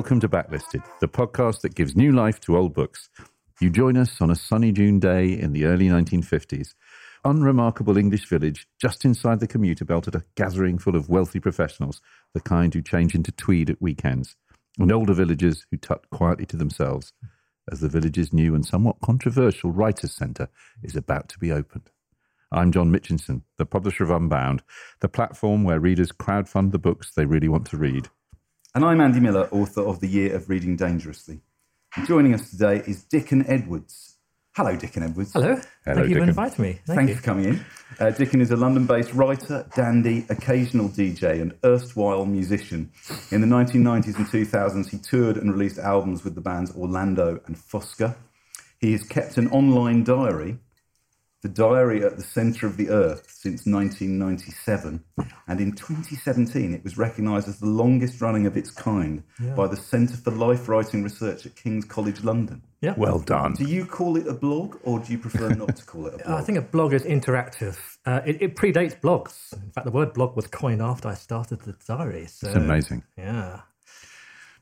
[0.00, 3.10] Welcome to Backlisted, the podcast that gives new life to old books.
[3.60, 6.72] You join us on a sunny June day in the early 1950s.
[7.22, 12.00] Unremarkable English village just inside the commuter belt at a gathering full of wealthy professionals,
[12.32, 14.36] the kind who change into tweed at weekends,
[14.78, 17.12] and older villagers who tut quietly to themselves
[17.70, 20.48] as the village's new and somewhat controversial Writers' Centre
[20.82, 21.90] is about to be opened.
[22.50, 24.62] I'm John Mitchinson, the publisher of Unbound,
[25.00, 28.08] the platform where readers crowdfund the books they really want to read.
[28.72, 31.40] And I'm Andy Miller, author of The Year of Reading Dangerously.
[31.96, 34.16] And joining us today is Dickon Edwards.
[34.54, 35.32] Hello, Dickon Edwards.
[35.32, 35.60] Hello.
[35.84, 36.72] Hello, Thank you for inviting me.
[36.86, 37.14] Thank, Thank you.
[37.14, 37.64] you for coming in.
[37.98, 42.92] Uh, Dickon is a London based writer, dandy, occasional DJ, and erstwhile musician.
[43.32, 47.56] In the 1990s and 2000s, he toured and released albums with the bands Orlando and
[47.56, 48.14] Fosca.
[48.78, 50.58] He has kept an online diary,
[51.42, 55.02] the diary at the centre of the earth, since 1997.
[55.48, 59.22] And in 2017, it was recognised as the longest running of its kind
[59.56, 62.62] by the Centre for Life Writing Research at King's College London.
[62.82, 62.94] Yeah.
[62.96, 63.54] Well done.
[63.54, 66.18] Do you call it a blog or do you prefer not to call it a
[66.18, 66.40] blog?
[66.40, 67.78] I think a blog is interactive.
[68.06, 69.52] Uh, it, it predates blogs.
[69.52, 72.26] In fact, the word blog was coined after I started the diary.
[72.26, 73.02] So, It's amazing.
[73.18, 73.60] Yeah.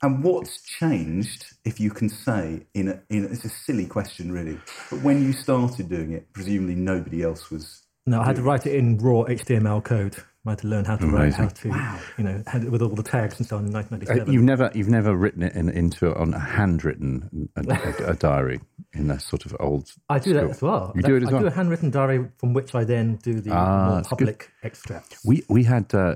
[0.02, 4.30] And what's changed, if you can say, in a, in a, it's a silly question
[4.30, 4.58] really,
[4.90, 7.82] but when you started doing it, presumably nobody else was.
[8.06, 10.16] No, I had to write it in raw HTML code.
[10.46, 11.72] I had to learn how to write, how Amazing.
[11.72, 14.42] to, you know, had it with all the tags and so on in Uh, you've
[14.42, 17.60] never, you've never written it in, into on a handwritten a,
[18.06, 18.60] a, a diary
[18.94, 19.90] in a sort of old.
[20.08, 20.92] I do that as well.
[20.94, 21.40] You do it as I well.
[21.42, 24.18] do a handwritten diary from which I then do the Ah, more that's good.
[24.18, 25.24] public extracts.
[25.24, 26.14] We we had uh,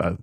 [0.00, 0.14] uh,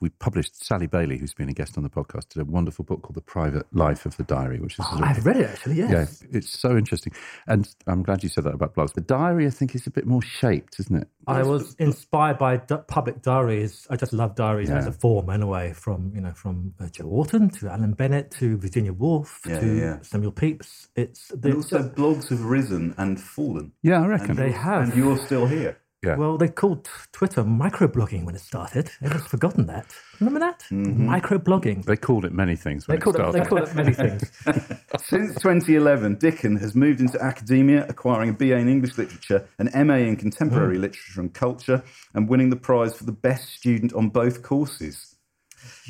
[0.00, 3.02] we published Sally Bayley, who's been a guest on the podcast, did a wonderful book
[3.02, 6.22] called The Private Life of the Diary, which is of- I've read it actually, yes.
[6.22, 7.12] yeah, it's so interesting.
[7.46, 8.94] And I'm glad you said that about blogs.
[8.94, 11.08] The diary, I think, is a bit more shaped, isn't it?
[11.26, 12.58] I was inspired by
[12.94, 13.86] public diaries.
[13.90, 15.72] I just love diaries as a form, anyway.
[15.72, 19.66] From you know, from uh, Joe Orton to Alan Bennett to Virginia Woolf Yeah, to
[19.66, 19.96] yeah, yeah.
[20.02, 20.88] Samuel Pepys.
[20.94, 23.72] It's And also, blogs have risen and fallen.
[23.82, 24.36] Yeah, I reckon.
[24.36, 24.82] they have.
[24.84, 25.76] And you're still here.
[26.04, 26.16] Yeah.
[26.16, 28.90] well, they called Twitter microblogging when it started.
[29.02, 29.86] Everyone's forgotten that.
[30.20, 31.08] Remember that Mm-hmm.
[31.10, 31.84] microblogging?
[31.84, 33.22] they called it many things when They call it it.
[33.22, 33.44] started.
[33.44, 34.30] They call it many things.
[35.06, 39.94] Since 2011, Dickon has moved into academia, acquiring a BA in English Literature, an MA
[39.96, 41.82] in Contemporary Literature and Culture,
[42.14, 45.16] and winning the prize for the best student on both courses.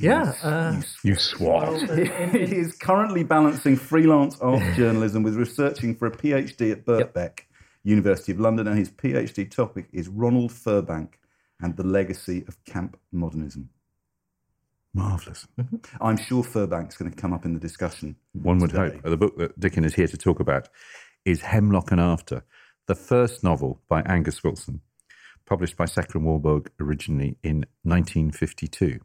[0.00, 0.32] yeah.
[0.42, 1.80] Uh, you swat.
[2.32, 7.40] he is currently balancing freelance art journalism with researching for a PhD at Birkbeck,
[7.84, 11.10] University of London, and his PhD topic is Ronald Firbank
[11.60, 13.70] and the legacy of camp modernism.
[14.94, 15.46] Marvellous.
[15.58, 15.76] Mm-hmm.
[16.00, 18.16] I'm sure Firbank's going to come up in the discussion.
[18.32, 18.94] One would today.
[18.96, 19.02] hope.
[19.02, 20.68] The book that Dickon is here to talk about
[21.24, 22.44] is Hemlock and After,
[22.86, 24.80] the first novel by Angus Wilson,
[25.46, 29.00] published by and Warburg originally in 1952.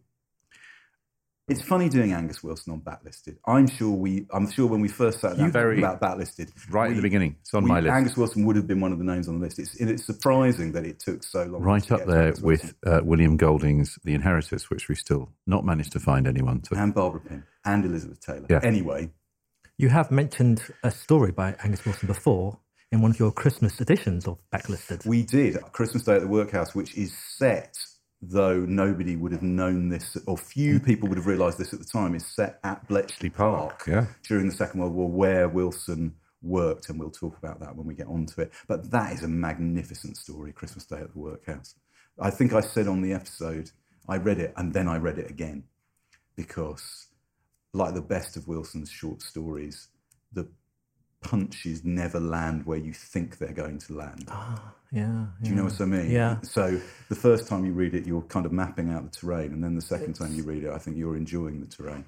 [1.50, 3.38] It's funny doing Angus Wilson on Backlisted.
[3.46, 4.28] I'm sure we.
[4.32, 7.36] I'm sure when we first sat down You very- about Backlisted, Right at the beginning.
[7.42, 7.92] It's on we- my list.
[7.94, 9.59] Angus Wilson would have been one of the names on the list.
[9.59, 11.62] It's, it's surprising that it took so long.
[11.64, 15.30] Right to up get there Angus with uh, William Golding's The Inheritors, which we still
[15.48, 16.76] not managed to find anyone to.
[16.76, 18.46] and Barbara Pym and Elizabeth Taylor.
[18.50, 18.59] Yeah.
[18.64, 19.09] Anyway,
[19.78, 22.59] you have mentioned a story by Angus Wilson before
[22.92, 25.06] in one of your Christmas editions of Backlisted.
[25.06, 27.78] we did Christmas Day at the Workhouse, which is set,
[28.22, 30.86] though nobody would have known this, or few mm.
[30.86, 34.08] people would have realised this at the time, is set at Bletchley Park, yeah.
[34.28, 37.94] during the Second World War, where Wilson worked, and we'll talk about that when we
[37.94, 38.52] get onto it.
[38.68, 41.76] But that is a magnificent story, Christmas Day at the Workhouse.
[42.20, 43.72] I think I said on the episode,
[44.08, 45.64] I read it and then I read it again
[46.36, 47.08] because,
[47.74, 49.88] like the best of Wilson's short stories,
[50.34, 50.48] the
[51.22, 54.26] punches never land where you think they're going to land.
[54.30, 54.74] Ah.
[54.91, 55.26] Yeah.
[55.41, 56.09] Do you know what I mean?
[56.09, 56.41] Yeah.
[56.41, 59.64] So the first time you read it, you're kind of mapping out the terrain, and
[59.64, 62.06] then the second time you read it, I think you're enjoying the terrain.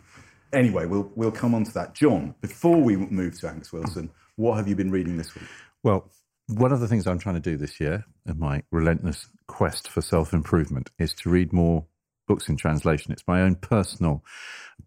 [0.51, 1.93] Anyway, we'll we'll come on to that.
[1.93, 5.45] John, before we move to Angus Wilson, what have you been reading this week?
[5.83, 6.09] Well,
[6.47, 10.01] one of the things I'm trying to do this year in my relentless quest for
[10.01, 11.85] self improvement is to read more
[12.27, 13.11] books in translation.
[13.11, 14.23] It's my own personal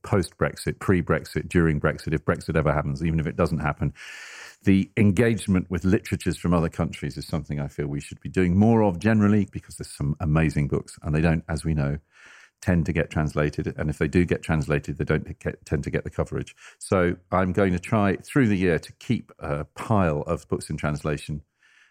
[0.05, 3.93] post Brexit, pre Brexit, during Brexit, if Brexit ever happens, even if it doesn't happen.
[4.63, 8.57] The engagement with literatures from other countries is something I feel we should be doing
[8.57, 11.99] more of generally because there's some amazing books and they don't, as we know,
[12.63, 13.75] tend to get translated.
[13.77, 16.57] And if they do get translated, they don't get, tend to get the coverage.
[16.79, 20.79] So I'm going to try through the year to keep a pile of books in
[20.79, 21.43] translation.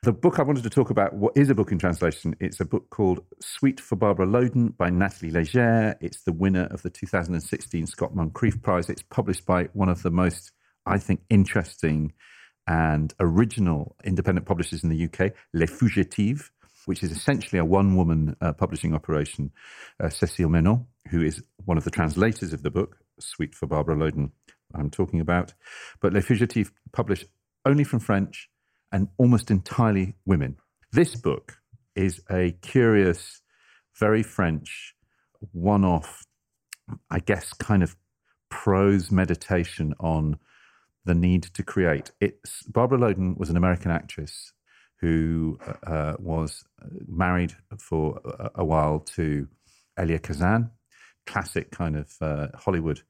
[0.04, 2.36] The book I wanted to talk about, what is a book in translation?
[2.42, 5.96] It's a book called Suite for Barbara Loden by Nathalie Leger.
[6.02, 8.90] It's the winner of the 2016 Scott Moncrieff Prize.
[8.90, 10.52] It's published by one of the most,
[10.86, 12.12] I think, interesting
[12.68, 16.52] and original independent publishers in the UK, Les Fugitives
[16.86, 19.54] which is essentially a one woman uh, publishing operation.
[20.02, 23.96] Uh, Cécile Menon, who is one of the translators of the book, Suite for Barbara
[23.96, 24.32] Loden,
[24.76, 25.54] I'm talking about.
[26.02, 27.24] But Les Fugitives publish
[27.66, 28.50] only from French
[28.94, 30.56] and almost entirely women.
[30.92, 31.58] This book
[31.96, 33.42] is a curious,
[34.00, 34.94] very French,
[35.52, 36.24] one off,
[37.10, 37.98] I guess, kind of
[38.50, 40.38] prose meditation on
[41.06, 42.12] the need to create.
[42.22, 44.54] It's Barbara Loden was an American actress
[45.02, 46.64] who uh, was
[47.08, 49.48] married for a, a, while to
[49.98, 50.70] Elia Kazan,
[51.26, 53.02] classic kind of uh, Hollywood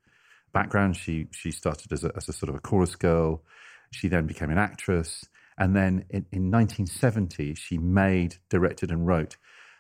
[0.53, 0.95] background.
[0.95, 3.44] She she started as a, as a sort of a chorus girl.
[3.91, 5.25] She then became an actress,
[5.57, 9.38] and then in, in 1970 she made, directed, and wrote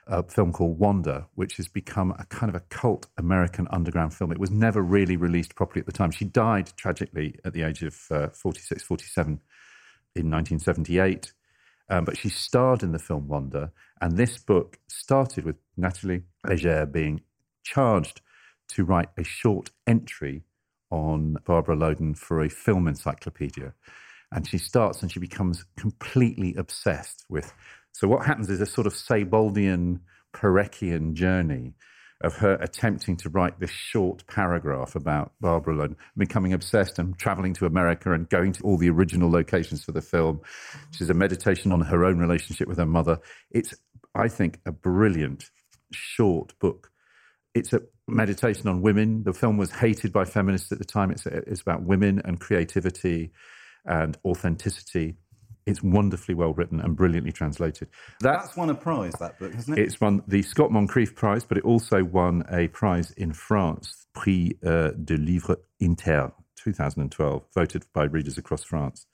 [0.07, 4.31] a film called Wanda, which has become a kind of a cult American underground film.
[4.31, 6.11] It was never really released properly at the time.
[6.11, 9.41] She died tragically at the age of uh, 46, 47
[10.15, 11.33] in 1978.
[11.89, 13.71] Um, but she starred in the film Wanda,
[14.01, 17.21] and this book started with Nathalie Leger being
[17.63, 18.21] charged
[18.69, 20.43] to write a short entry
[20.89, 23.73] on Barbara Loden for a film encyclopedia.
[24.33, 27.53] And she starts and she becomes completely obsessed with.
[27.91, 29.99] So, what happens is a sort of Seboldian,
[30.33, 31.73] Pereckian journey
[32.23, 37.53] of her attempting to write this short paragraph about Barbara and becoming obsessed and traveling
[37.53, 40.41] to America and going to all the original locations for the film.
[40.91, 43.19] She's a meditation on her own relationship with her mother.
[43.51, 43.75] It's,
[44.15, 45.49] I think, a brilliant
[45.91, 46.89] short book.
[47.53, 49.23] It's a meditation on women.
[49.23, 51.11] The film was hated by feminists at the time.
[51.11, 53.31] It's, it's about women and creativity
[53.85, 55.15] and authenticity.
[55.65, 57.87] It's wonderfully well written and brilliantly translated.
[58.19, 59.81] That's, That's won a prize, that book, hasn't it?
[59.81, 64.57] It's won the Scott Moncrieff Prize, but it also won a prize in France, Prix
[64.65, 69.05] uh, de Livre Inter 2012, voted by readers across France.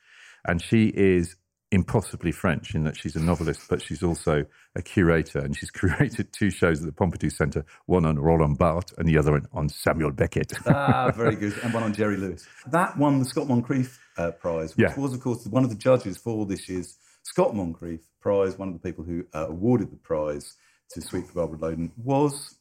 [0.47, 1.35] And she is
[1.71, 4.45] impossibly French in that she's a novelist, but she's also
[4.75, 5.39] a curator.
[5.39, 9.17] And she's curated two shows at the Pompidou Centre, one on Roland Barthes and the
[9.17, 10.53] other on Samuel Beckett.
[10.67, 11.57] ah, very good.
[11.63, 12.47] And one on Jerry Lewis.
[12.71, 14.99] That won the Scott Moncrieff uh, Prize, which yeah.
[14.99, 18.57] was, of course, one of the judges for this year's Scott Moncrieff Prize.
[18.57, 20.55] One of the people who uh, awarded the prize
[20.91, 22.55] to Suite for Barbara Loden was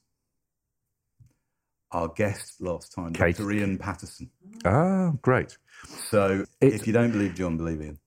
[1.91, 3.37] our guest last time, Kate.
[3.37, 3.51] Dr.
[3.51, 4.31] Ian Patterson.
[4.65, 5.57] Ah, great.
[6.11, 7.99] So if you don't believe John, believe Ian.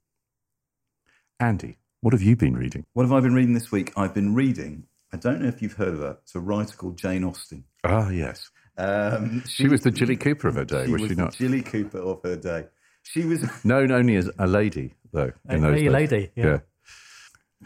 [1.40, 2.86] Andy, what have you been reading?
[2.94, 3.92] What have I been reading this week?
[3.98, 6.98] I've been reading, I don't know if you've heard of her, it's a writer called
[6.98, 7.64] Jane Austen.
[7.84, 8.50] Ah, yes.
[8.78, 11.34] Um, she, she, was the Jilly Cooper of her day, she was, was she not?
[11.34, 12.66] Jilly Cooper of her day.
[13.04, 15.32] She was known only as a lady, though.
[15.50, 16.46] In a, a lady, yeah.
[16.46, 16.60] yeah.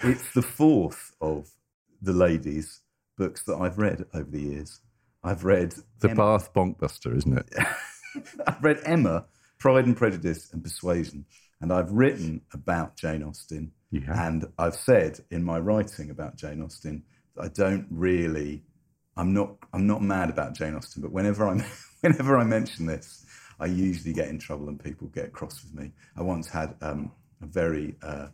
[0.04, 1.50] It's the fourth of
[2.02, 2.82] the ladies'
[3.18, 4.82] books that I've read over the years.
[5.24, 6.16] I've read The Emma.
[6.16, 7.50] Bath Bonkbuster, isn't it?
[8.48, 9.26] I've read Emma,
[9.58, 11.26] Pride and Prejudice, and Persuasion.
[11.62, 13.72] And I've written about Jane Austen.
[13.92, 14.28] Yeah.
[14.28, 17.04] And I've said in my writing about Jane Austen
[17.36, 18.64] that I don't really,
[19.18, 21.66] I'm not, I'm not mad about Jane Austen, but whenever I,
[22.02, 23.25] whenever I mention this,
[23.60, 25.92] I usually get in trouble and people get cross with me.
[26.16, 28.28] I once had um, a very uh,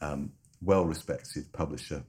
[0.00, 2.02] um, well-respected publisher.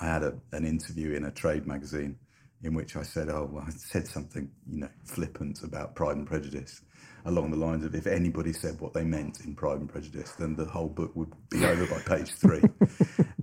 [0.00, 2.18] I had a, an interview in a trade magazine
[2.62, 6.26] in which I said, "Oh, well, I said something, you know, flippant about Pride and
[6.26, 6.82] Prejudice."
[7.26, 10.56] along the lines of if anybody said what they meant in Pride and Prejudice, then
[10.56, 12.62] the whole book would be over by page three.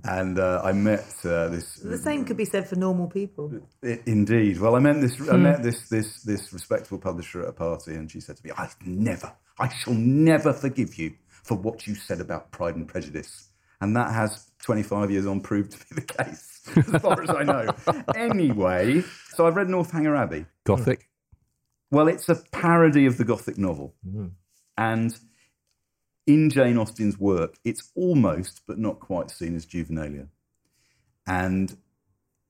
[0.04, 1.76] and uh, I met uh, this.
[1.76, 3.52] The same could be said for normal people.
[3.82, 4.60] It, indeed.
[4.60, 5.20] Well, I met this.
[5.28, 5.42] I hmm.
[5.42, 8.68] met this this this respectable publisher at a party, and she said to me, "I
[8.84, 13.48] never, I shall never forgive you for what you said about Pride and Prejudice."
[13.80, 17.42] And that has 25 years on proved to be the case, as far as I
[17.42, 17.70] know.
[18.16, 20.46] anyway, so I've read Northanger Abbey.
[20.64, 21.08] Gothic.
[21.90, 23.94] Well, it's a parody of the Gothic novel.
[24.06, 24.32] Mm.
[24.76, 25.18] And
[26.26, 30.28] in Jane Austen's work, it's almost, but not quite, seen as juvenilia.
[31.26, 31.76] And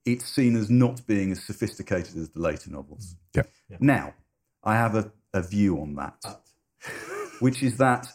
[0.05, 3.15] it's seen as not being as sophisticated as the later novels.
[3.35, 3.43] Yeah.
[3.71, 3.77] yeah.
[3.81, 4.15] Now,
[4.65, 6.17] I have a, a view on that,
[7.41, 8.09] which is that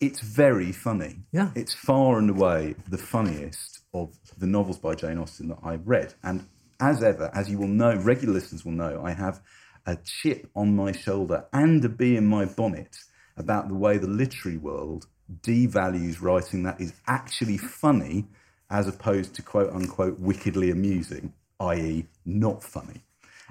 [0.00, 1.20] it's very funny.
[1.32, 1.50] Yeah.
[1.54, 6.14] It's far and away the funniest of the novels by Jane Austen that I've read.
[6.22, 6.46] And
[6.80, 9.40] as ever, as you will know, regular listeners will know, I have
[9.86, 12.98] a chip on my shoulder and a bee in my bonnet
[13.36, 15.06] about the way the literary world
[15.42, 18.26] devalues writing that is actually funny
[18.70, 23.02] as opposed to quote unquote wickedly amusing, i.e., not funny.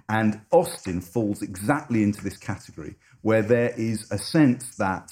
[0.08, 5.10] And Austen falls exactly into this category where there is a sense that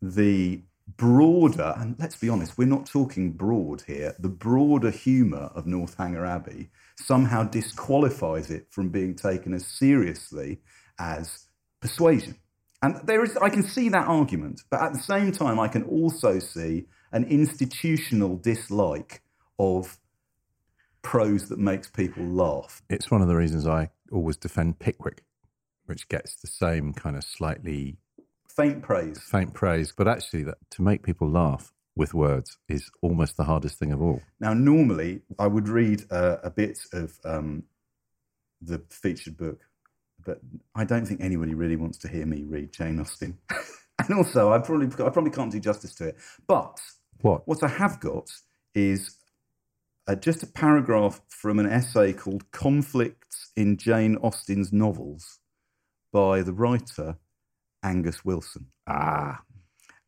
[0.00, 0.62] the
[0.96, 6.24] broader, and let's be honest, we're not talking broad here, the broader humour of Northanger
[6.24, 10.60] Abbey somehow disqualifies it from being taken as seriously
[10.98, 11.46] as
[11.80, 12.36] persuasion.
[12.82, 15.82] And there is, I can see that argument, but at the same time, I can
[15.84, 19.22] also see an institutional dislike
[19.58, 19.98] of
[21.02, 22.82] prose that makes people laugh.
[22.88, 25.24] It's one of the reasons I always defend Pickwick,
[25.86, 27.98] which gets the same kind of slightly
[28.56, 29.20] Faint praise.
[29.22, 33.78] faint praise, but actually that to make people laugh with words is almost the hardest
[33.78, 34.20] thing of all.
[34.38, 37.64] Now, normally I would read uh, a bit of um,
[38.60, 39.60] the featured book,
[40.24, 40.40] but
[40.74, 43.38] I don't think anybody really wants to hear me read Jane Austen.
[43.98, 46.16] and also, I probably I probably can't do justice to it.
[46.46, 46.80] But
[47.20, 47.46] What?
[47.46, 48.30] what I have got
[48.74, 49.16] is
[50.06, 55.38] uh, just a paragraph from an essay called "Conflicts in Jane Austen's Novels"
[56.12, 57.16] by the writer
[57.82, 58.66] Angus Wilson.
[58.86, 59.40] Ah,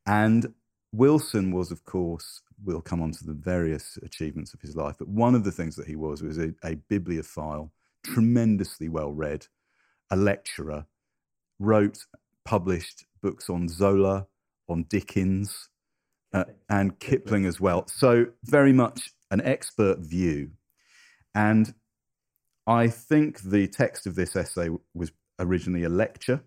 [0.07, 0.53] And
[0.93, 5.09] Wilson was, of course, we'll come on to the various achievements of his life, but
[5.09, 7.73] one of the things that he was was a, a bibliophile,
[8.05, 9.47] tremendously well read,
[10.11, 10.87] a lecturer,
[11.59, 11.99] wrote,
[12.45, 14.27] published books on Zola,
[14.69, 15.69] on Dickens,
[16.35, 17.87] uh, and Kipling as well.
[17.89, 20.51] So, very much an expert view.
[21.35, 21.73] And
[22.67, 26.43] I think the text of this essay was originally a lecture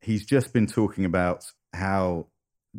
[0.00, 2.26] he's just been talking about how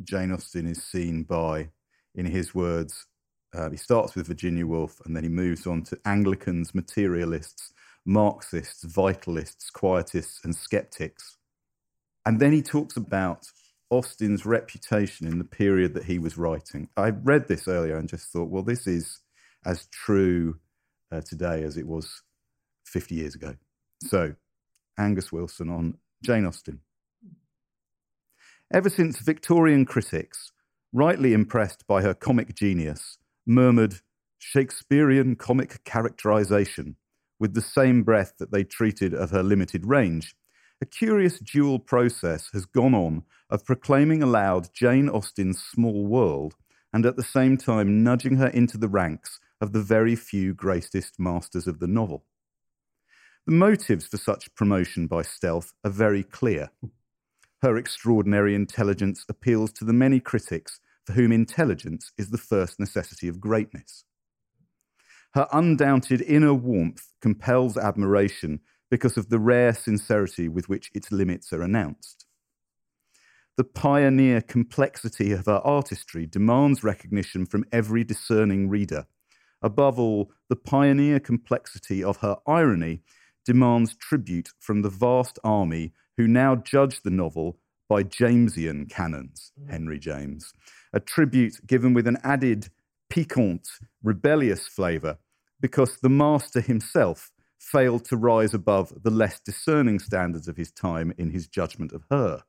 [0.03, 1.69] Jane Austen is seen by,
[2.15, 3.05] in his words,
[3.53, 7.73] uh, he starts with Virginia Woolf and then he moves on to Anglicans, materialists,
[8.05, 11.37] Marxists, vitalists, quietists, and skeptics.
[12.25, 13.47] And then he talks about
[13.89, 16.87] Austen's reputation in the period that he was writing.
[16.95, 19.19] I read this earlier and just thought, well, this is
[19.65, 20.57] as true
[21.11, 22.21] uh, today as it was
[22.85, 23.55] 50 years ago.
[24.03, 24.33] So,
[24.97, 26.79] Angus Wilson on Jane Austen.
[28.73, 30.53] Ever since Victorian critics,
[30.93, 33.95] rightly impressed by her comic genius, murmured
[34.39, 36.95] Shakespearean comic characterization
[37.37, 40.37] with the same breath that they treated of her limited range,
[40.79, 46.55] a curious dual process has gone on of proclaiming aloud Jane Austen's small world
[46.93, 51.19] and at the same time nudging her into the ranks of the very few greatest
[51.19, 52.23] masters of the novel.
[53.45, 56.69] The motives for such promotion by stealth are very clear.
[57.61, 63.27] Her extraordinary intelligence appeals to the many critics for whom intelligence is the first necessity
[63.27, 64.03] of greatness.
[65.33, 71.53] Her undoubted inner warmth compels admiration because of the rare sincerity with which its limits
[71.53, 72.25] are announced.
[73.57, 79.05] The pioneer complexity of her artistry demands recognition from every discerning reader.
[79.61, 83.03] Above all, the pioneer complexity of her irony
[83.45, 87.57] demands tribute from the vast army who now judge the novel
[87.89, 89.69] by Jamesian canons, mm.
[89.69, 90.53] Henry James,
[90.93, 92.69] a tribute given with an added
[93.09, 93.67] piquant,
[94.01, 95.17] rebellious flavour,
[95.59, 101.13] because the master himself failed to rise above the less discerning standards of his time
[101.17, 102.43] in his judgment of her.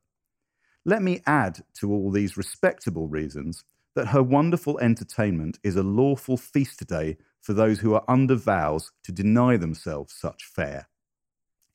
[0.85, 3.65] Let me add to all these respectable reasons
[3.95, 8.91] that her wonderful entertainment is a lawful feast day for those who are under vows
[9.05, 10.89] to deny themselves such fare.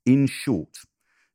[0.06, 0.80] In short,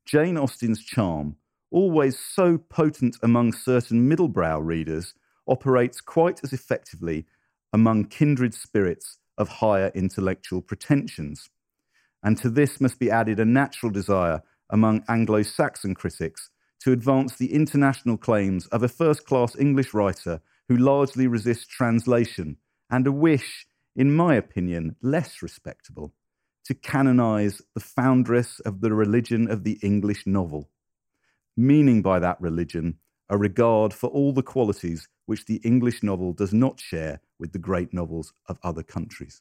[0.04, 1.36] Jane Austen's charm,
[1.70, 5.14] always so potent among certain middlebrow readers,
[5.46, 7.26] operates quite as effectively
[7.72, 11.48] among kindred spirits of higher intellectual pretensions.
[12.22, 17.36] And to this must be added a natural desire among Anglo Saxon critics to advance
[17.36, 22.56] the international claims of a first class English writer who largely resists translation,
[22.90, 23.66] and a wish,
[23.96, 26.12] in my opinion, less respectable,
[26.64, 30.68] to canonize the foundress of the religion of the English novel,
[31.56, 36.52] meaning by that religion a regard for all the qualities which the English novel does
[36.52, 39.40] not share with the great novels of other countries.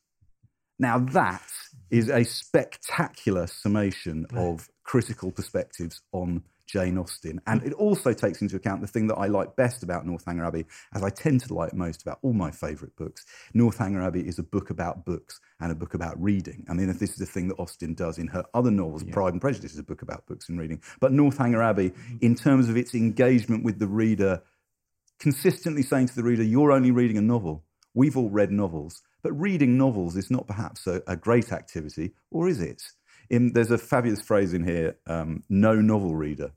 [0.80, 1.48] Now, that
[1.90, 7.42] is a spectacular summation of critical perspectives on Jane Austen.
[7.48, 10.66] And it also takes into account the thing that I like best about Northanger Abbey,
[10.94, 13.26] as I tend to like most about all my favourite books.
[13.54, 16.66] Northanger Abbey is a book about books and a book about reading.
[16.70, 19.34] I mean, if this is a thing that Austen does in her other novels, Pride
[19.34, 20.82] and Prejudice is a book about books and reading.
[21.02, 24.42] But Northanger Abbey, in terms of its engagement with the reader,
[25.20, 27.66] consistently saying to the reader, you're only reading a novel.
[27.94, 29.02] We've all read novels.
[29.24, 32.82] But reading novels is not perhaps a, a great activity, or is it?
[33.30, 36.52] In, there's a fabulous phrase in here, um, no novel reader,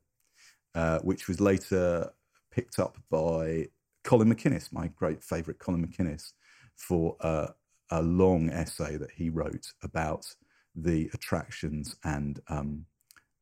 [0.75, 2.11] uh, which was later
[2.51, 3.69] picked up by
[4.05, 6.33] Colin MacInnes, my great favourite Colin MacInnes,
[6.77, 7.49] for uh,
[7.91, 10.27] a long essay that he wrote about
[10.75, 12.85] the attractions and um,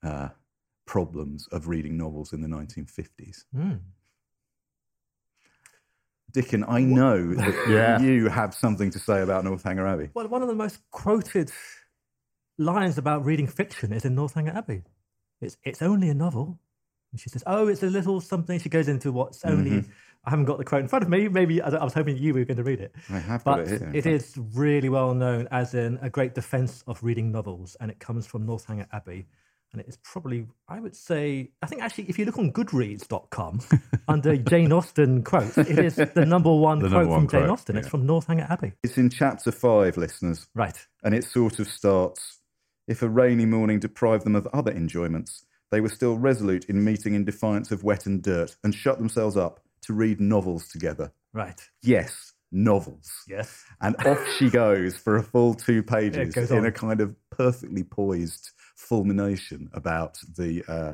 [0.02, 0.28] uh,
[0.86, 3.44] problems of reading novels in the 1950s.
[3.54, 3.74] Hmm.
[6.32, 8.00] Dickon, I know that Yeah.
[8.00, 10.10] you have something to say about Northanger Abbey.
[10.14, 11.50] Well, one of the most quoted
[12.58, 14.82] lines about reading fiction is in Northanger Abbey.
[15.40, 16.58] It's it's only a novel.
[17.12, 19.70] And she says, "Oh, it's a little something." She goes into what's only.
[19.70, 19.90] Mm-hmm.
[20.24, 21.28] I haven't got the quote in front of me.
[21.28, 22.94] Maybe I, I was hoping you were going to read it.
[23.10, 26.34] I have got but it here, it is really well known as in a great
[26.34, 29.26] defense of reading novels, and it comes from Northanger Abbey.
[29.72, 33.60] And it is probably, I would say, I think actually, if you look on Goodreads.com
[34.08, 37.40] under Jane Austen quotes, it is the number one The quote number one from Jane
[37.46, 37.76] quote, Austen.
[37.78, 38.72] It's from Northanger Abbey.
[38.82, 40.76] It's in chapter five, listeners, Right.
[41.02, 42.38] and it sort of starts
[42.86, 47.14] If a rainy morning deprived them of other enjoyments, they were still resolute in meeting
[47.14, 51.10] in defiance of wet and dirt and shut themselves up to read novels together.
[51.32, 51.60] Right.
[51.82, 53.10] Yes, novels.
[53.26, 53.64] Yes.
[53.80, 56.66] And off she goes for a full two pages in on.
[56.66, 60.92] a kind of perfectly poised fulmination about the uh,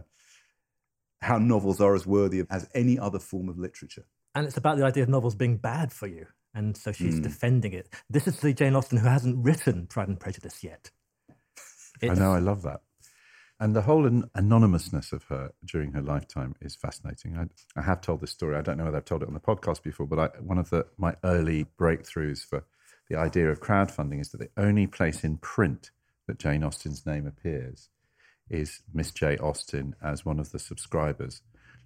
[1.21, 4.07] how novels are as worthy of, as any other form of literature.
[4.35, 6.27] And it's about the idea of novels being bad for you.
[6.55, 7.23] And so she's Hmm.
[7.23, 7.89] defending it.
[8.09, 10.91] This is the Jane Austen who hasn't written Pride and Prejudice yet.
[12.01, 12.83] I know, I love that.
[13.61, 17.37] And the whole an- anonymousness of her during her lifetime is fascinating.
[17.37, 17.47] I,
[17.79, 18.57] I have told this story.
[18.57, 20.71] I don't know whether I've told it on the podcast before, but I, one of
[20.71, 22.65] the, my early breakthroughs for
[23.09, 25.91] the idea of crowdfunding is that the only place in print
[26.27, 27.89] that Jane Austen's name appears
[28.49, 29.37] is Miss J.
[29.39, 31.43] Austen as one of the subscribers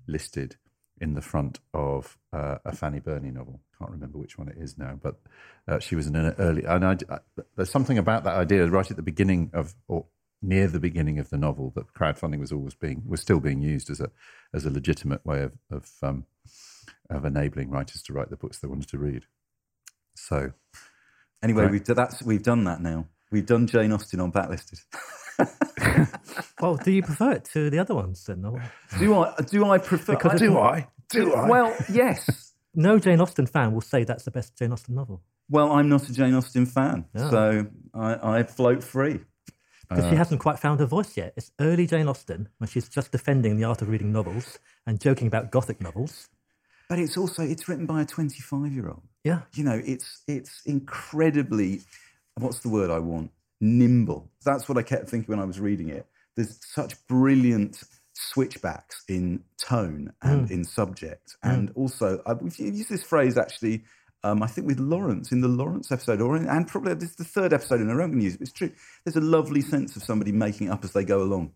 [0.07, 0.57] listed
[1.00, 3.61] in the front of uh, a Fanny Burney novel.
[3.79, 5.17] Can't remember which one it is now, but
[5.67, 6.64] uh, she was in an early.
[6.64, 7.19] And I, I,
[7.57, 10.07] there's something about that idea right at the beginning of, or
[10.43, 13.89] near the beginning of the novel, that crowdfunding was always being was still being used
[13.91, 14.11] as a
[14.52, 16.26] as a legitimate way of of, um,
[17.09, 19.25] of enabling writers to write the books they wanted to read.
[20.15, 20.52] So
[21.43, 21.73] Anyway, Right.
[21.73, 23.09] we've, that's, we've done that now.
[23.33, 24.78] We've done Jane Austen on Backlisted.
[26.61, 28.43] well, do you prefer it to the other ones then?
[28.99, 29.35] Do I?
[29.50, 30.15] Do I prefer?
[30.15, 30.87] Because do I?
[31.09, 31.49] Do I?
[31.49, 32.52] Well, yes.
[32.75, 35.23] no Jane Austen fan will say that's the best Jane Austen novel.
[35.50, 37.31] Well, I'm not a Jane Austen fan, Yeah.
[37.31, 39.21] so I, I float free.
[39.95, 40.11] Because Uh.
[40.11, 41.33] she hasn't quite found her voice yet.
[41.37, 45.26] It's early Jane Austen when she's just defending the art of reading novels and joking
[45.26, 46.28] about Gothic novels.
[46.89, 49.02] But it's also it's written by a 25 year old.
[49.25, 49.43] Yeah.
[49.55, 51.81] You know, it's it's incredibly.
[52.37, 53.31] What's the word I want?
[53.61, 54.31] Nimble.
[54.45, 56.07] That's what I kept thinking when I was reading it.
[56.37, 57.83] There's such brilliant
[58.15, 63.85] switchbacks in tone and in subject, and also uh, we've used this phrase actually.
[64.25, 67.17] Um, I think with Lawrence in the Lawrence episode, or in, and probably this is
[67.17, 68.41] the third episode in a row I'm going to use it.
[68.43, 68.71] It's true.
[69.04, 71.52] There's a lovely sense of somebody making it up as they go along.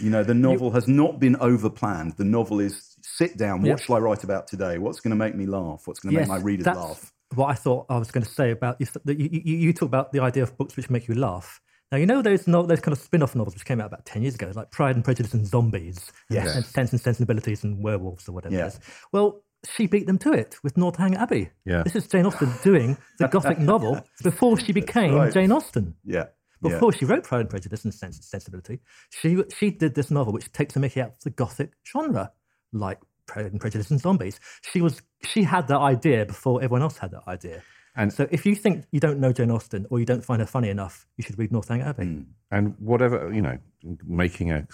[0.00, 2.14] You know, the novel has not been over planned.
[2.16, 3.62] The novel is sit down.
[3.62, 4.78] What shall I write about today?
[4.78, 5.82] What's going to make me laugh?
[5.86, 7.12] What's going to make my readers that's laugh?
[7.34, 10.12] What I thought I was going to say about you, you, you, you talk about
[10.12, 11.60] the idea of books which make you laugh.
[11.92, 14.22] Now you know those no, those kind of spin-off novels which came out about ten
[14.22, 16.56] years ago, like Pride and Prejudice and Zombies, Yes.
[16.56, 18.70] and Sense and Sensibilities and Werewolves or whatever Yeah.
[19.12, 21.50] Well, she beat them to it with Northanger Abbey.
[21.64, 21.82] Yeah.
[21.82, 25.32] This is Jane Austen doing the Gothic novel before she became right.
[25.32, 25.94] Jane Austen.
[26.04, 26.26] Yeah.
[26.62, 26.70] yeah.
[26.70, 30.32] Before she wrote Pride and Prejudice and Sense and Sensibility, she she did this novel
[30.32, 32.32] which takes a Mickey out of the Gothic genre,
[32.72, 34.40] like Pride and Prejudice and Zombies.
[34.72, 37.62] She was she had that idea before everyone else had that idea.
[37.94, 40.46] And- so, if you think you don't know Jane Austen or you don't find her
[40.46, 42.04] funny enough, you should read Northanger Abbey.
[42.06, 42.22] Hmm.
[42.50, 43.58] and whatever you know,
[44.04, 44.66] making a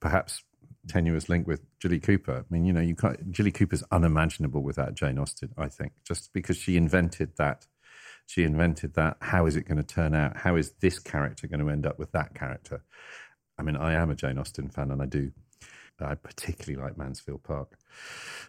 [0.00, 0.42] perhaps
[0.88, 2.38] tenuous link with Jilly Cooper.
[2.38, 3.30] I mean, you know, you can't.
[3.30, 5.52] Jilly Cooper's unimaginable without Jane Austen.
[5.56, 7.66] I think just because she invented that,
[8.26, 9.18] she invented that.
[9.20, 10.36] How is it going to turn out?
[10.36, 12.82] How is this character going to end up with that character?
[13.58, 15.32] I mean, I am a Jane Austen fan, and I do.
[16.00, 17.76] I particularly like Mansfield Park,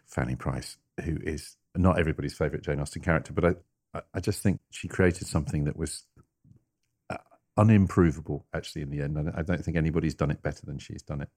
[0.05, 4.59] Fanny Price, who is not everybody's favourite Jane Austen character, but I, I, just think
[4.69, 6.03] she created something that was
[7.59, 9.17] unimprovable, actually, in the end.
[9.35, 11.29] I don't think anybody's done it better than she's done it.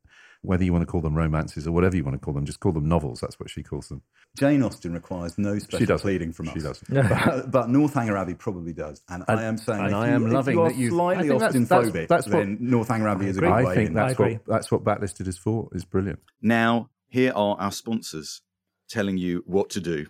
[0.42, 2.60] Whether you want to call them romances or whatever you want to call them, just
[2.60, 3.20] call them novels.
[3.20, 4.02] That's what she calls them.
[4.38, 6.04] Jane Austen requires no special doesn't.
[6.04, 6.80] pleading from She us.
[6.80, 7.08] doesn't.
[7.08, 9.02] But, but Northanger Abbey probably does.
[9.08, 10.90] And, I am saying, and if I you, am if loving you are that you've-
[10.94, 13.48] slightly I think that's- Austen that's- phobic, that's what- then Northanger Abbey is a good
[13.50, 13.94] I way think in.
[13.94, 14.32] that's I agree.
[14.34, 15.68] what that's what Backlisted is for.
[15.72, 16.20] Is brilliant.
[16.40, 18.42] Now, here are our sponsors
[18.88, 20.06] telling you what to do.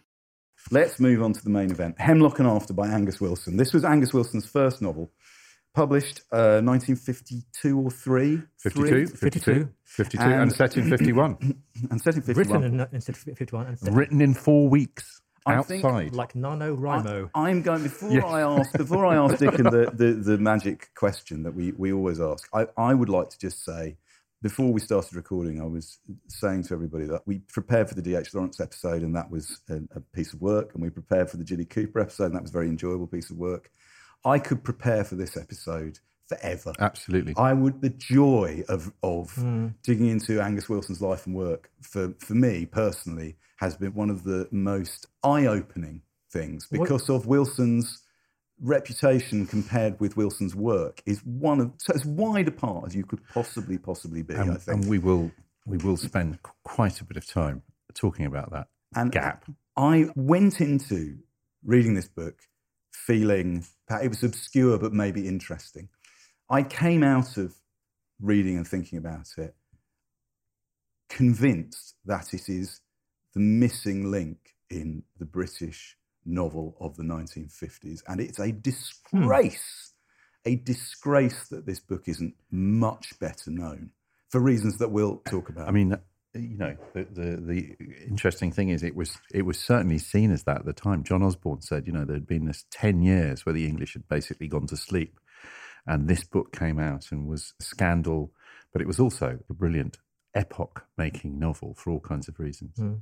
[0.71, 3.57] Let's move on to the main event Hemlock and After by Angus Wilson.
[3.57, 5.11] This was Angus Wilson's first novel,
[5.75, 8.43] published uh, 1952 or 3.
[8.59, 9.07] 52, 3?
[9.07, 11.55] 52, 52, and, And- set in 51.
[11.91, 12.63] And set in 51.
[12.63, 16.15] Written in, instead of 51 and set Written in four weeks I think- outside.
[16.15, 17.31] like NaNoWriMo.
[17.35, 21.43] I, am going before I ask before I ask Dickon the, the, the magic question
[21.43, 22.49] that we, we always ask.
[22.55, 23.97] I, I would like to just say
[24.43, 28.35] before we started recording, I was saying to everybody that we prepared for the DH
[28.35, 31.45] Lawrence episode, and that was a, a piece of work, and we prepared for the
[31.45, 33.71] Jilly Cooper episode, and that was a very enjoyable piece of work.
[34.25, 36.73] I could prepare for this episode forever.
[36.79, 37.35] Absolutely.
[37.37, 39.69] I would the joy of of hmm.
[39.83, 44.25] digging into Angus Wilson's life and work for for me personally has been one of
[44.25, 48.03] the most eye opening things because of Wilson's
[48.61, 53.21] reputation compared with Wilson's work is one of so as wide apart as you could
[53.29, 54.35] possibly possibly be.
[54.35, 55.31] I and, think and we will
[55.67, 57.63] we will spend quite a bit of time
[57.95, 59.45] talking about that And gap.
[59.77, 61.19] I went into
[61.65, 62.41] reading this book
[62.93, 63.65] feeling
[64.03, 65.89] it was obscure but maybe interesting.
[66.49, 67.55] I came out of
[68.21, 69.55] reading and thinking about it
[71.09, 72.81] convinced that it is
[73.35, 74.39] the missing link
[74.71, 78.03] in the British novel of the 1950s.
[78.09, 78.61] And it's a hmm.
[78.61, 79.93] disgrace,
[80.47, 83.91] a disgrace that this book isn't much better known
[84.31, 85.69] for reasons that we'll talk about.
[85.69, 85.97] I mean,
[86.35, 87.77] you know, the, the the
[88.09, 91.05] interesting thing is it was it was certainly seen as that at the time.
[91.05, 94.09] John Osborne said, you know, there had been this ten years where the English had
[94.09, 95.19] basically gone to sleep,
[95.87, 98.33] and this book came out and was a scandal,
[98.73, 99.99] but it was also a brilliant
[100.35, 102.77] epoch-making novel for all kinds of reasons.
[102.79, 102.95] Hmm.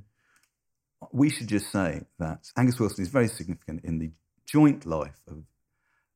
[1.13, 4.11] we should just say that Angus Wilson is very significant in the
[4.45, 5.43] joint life of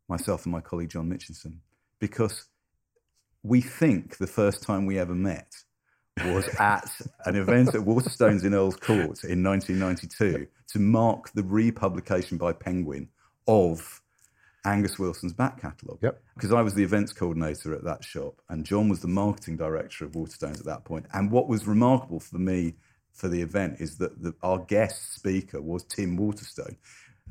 [0.10, 1.60] myself and my colleague John Mitchinson
[2.00, 2.46] because
[3.44, 5.65] we think the first time we ever met
[6.24, 6.90] was at
[7.26, 13.10] an event at Waterstones in Earl's Court in 1992 to mark the republication by Penguin
[13.48, 14.02] of
[14.66, 16.00] Angus Wilson's back catalogue.
[16.02, 16.22] Yep.
[16.34, 20.06] Because I was the events coordinator at that shop, and John was the marketing director
[20.06, 21.06] of Waterstones at that point.
[21.14, 22.76] And what was remarkable for me
[23.14, 26.78] for the event is that the, our guest speaker was Tim Waterstone,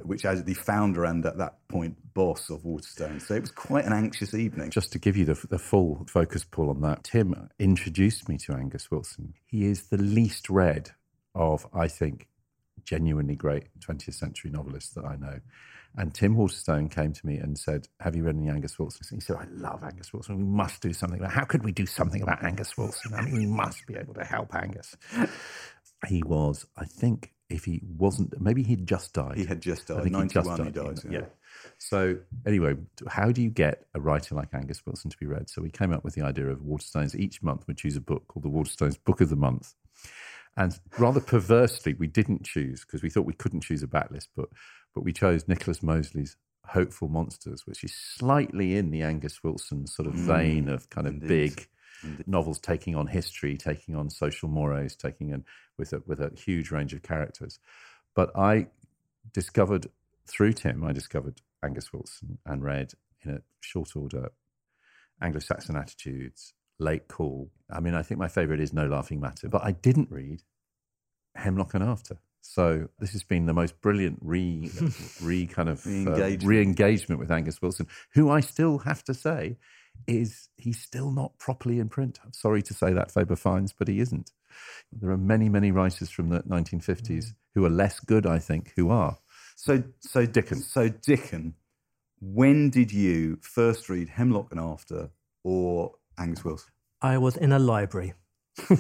[0.03, 3.21] which as the founder and at that point boss of Waterstone.
[3.21, 4.71] So it was quite an anxious evening.
[4.71, 8.53] Just to give you the, the full focus pull on that, Tim introduced me to
[8.55, 9.35] Angus Wilson.
[9.47, 10.91] He is the least read
[11.35, 12.29] of, I think,
[12.85, 15.41] genuinely great 20th century novelists that I know.
[15.97, 19.07] And Tim Waterstone came to me and said, Have you read any Angus Wilson?
[19.17, 20.39] He said, I love Angus Wilson.
[20.39, 23.15] We must do something about How could we do something about Angus Wilson?
[23.15, 24.97] I mean, we must be able to help Angus.
[26.09, 29.37] He was, I think, if he wasn't, maybe he'd just died.
[29.37, 30.05] He had just died.
[30.05, 31.19] think he'd just 91 he died, died, yeah.
[31.21, 31.27] yeah.
[31.79, 32.77] So anyway,
[33.09, 35.49] how do you get a writer like Angus Wilson to be read?
[35.51, 37.15] So we came up with the idea of Waterstones.
[37.15, 39.75] Each month we choose a book called the Waterstones Book of the Month.
[40.57, 44.53] And rather perversely, we didn't choose because we thought we couldn't choose a backlist book,
[44.95, 50.09] but we chose Nicholas Mosley's Hopeful Monsters, which is slightly in the Angus Wilson sort
[50.09, 51.69] of mm, vein of kind of big
[52.27, 55.45] novels taking on history, taking on social mores, taking on
[55.79, 57.59] with a, with a huge range of characters.
[58.15, 58.69] But I
[59.33, 59.89] discovered
[60.27, 64.31] through Tim, I discovered Angus Wilson and read in a short order
[65.21, 67.51] Anglo-Saxon Attitudes, Late Call.
[67.71, 70.43] I mean, I think my favourite is No Laughing Matter, but I didn't read
[71.35, 72.19] Hemlock and After.
[72.41, 74.71] So this has been the most brilliant re,
[75.23, 76.45] re kind of uh, Re-engagement.
[76.45, 79.57] re-engagement with Angus Wilson, who I still have to say
[80.07, 82.21] is he's still not properly in print.
[82.25, 84.33] I'm sorry to say that, Faber Finds, but he isn't.
[84.93, 87.35] There are many, many writers from the 1950s mm.
[87.55, 89.19] who are less good, I think, who are.
[89.57, 90.61] So, so Dickon.
[90.61, 91.55] So Dickon,
[92.21, 95.11] when did you first read Hemlock and After
[95.43, 96.71] or Angus Wilson?
[97.03, 98.15] I was in a library.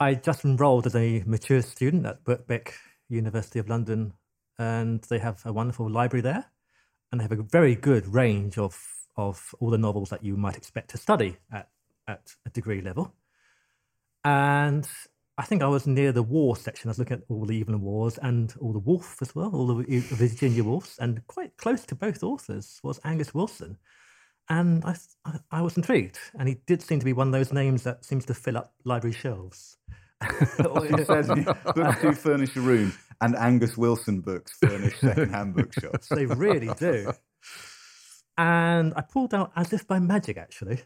[0.00, 2.72] I just enrolled as a mature student at Birkbeck
[3.08, 4.14] University of London,
[4.58, 6.46] and they have a wonderful library there,
[7.10, 10.56] and they have a very good range of of all the novels that you might
[10.56, 11.68] expect to study at
[12.06, 13.12] at a degree level.
[14.24, 14.88] And
[15.36, 16.88] I think I was near the Waugh section.
[16.88, 19.66] I was looking at all the Evelyn Waughs and all the Woolf as well, all
[19.66, 23.76] the Virginia Woolfs, and quite close to both authors was Angus Wilson.
[24.48, 26.18] And I, I, I was intrigued.
[26.38, 28.72] And he did seem to be one of those names that seems to fill up
[28.84, 29.76] library shelves.
[30.60, 36.08] It says books do furnish a room, and Angus Wilson books furnish second-hand bookshops.
[36.08, 37.12] they really do.
[38.38, 40.80] And I pulled out as if by magic, actually.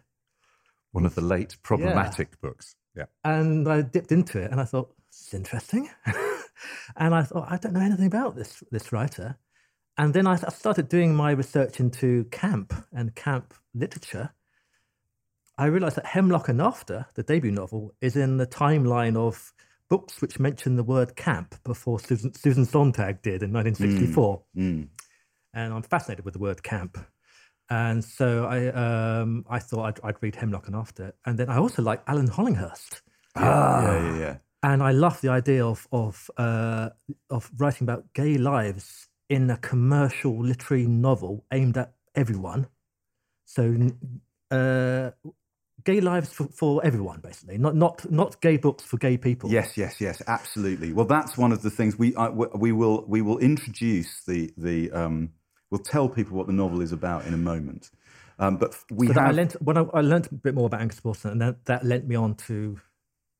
[0.90, 2.74] One of the late problematic books.
[2.96, 3.04] Yeah.
[3.24, 5.88] And I dipped into it and I thought, this is interesting.
[6.96, 9.36] and I thought, I don't know anything about this, this writer.
[9.98, 14.30] And then I I started doing my research into camp and camp literature.
[15.58, 19.52] I realized that Hemlock and After, the debut novel, is in the timeline of
[19.90, 24.42] books which mention the word camp before Susan, Susan Sontag did in 1964.
[24.56, 24.88] Mm.
[25.52, 26.96] And I'm fascinated with the word camp.
[27.70, 31.14] And so I, um, I thought I'd, I'd read Hemlock and After.
[31.24, 33.02] And then I also like Alan Hollinghurst.
[33.36, 34.36] Yeah, yeah, yeah, yeah.
[34.62, 36.90] And I love the idea of of uh,
[37.30, 42.68] of writing about gay lives in a commercial literary novel aimed at everyone.
[43.46, 43.90] So,
[44.50, 45.10] uh,
[45.84, 49.50] gay lives for, for everyone, basically, not not not gay books for gay people.
[49.50, 50.92] Yes, yes, yes, absolutely.
[50.92, 54.92] Well, that's one of the things we I, we will we will introduce the the
[54.92, 55.30] um,
[55.72, 57.90] we'll tell people what the novel is about in a moment.
[58.38, 60.66] Um, but we so that I have learnt when I, I learned a bit more
[60.66, 62.78] about Angus Wilson, and that, that lent me on to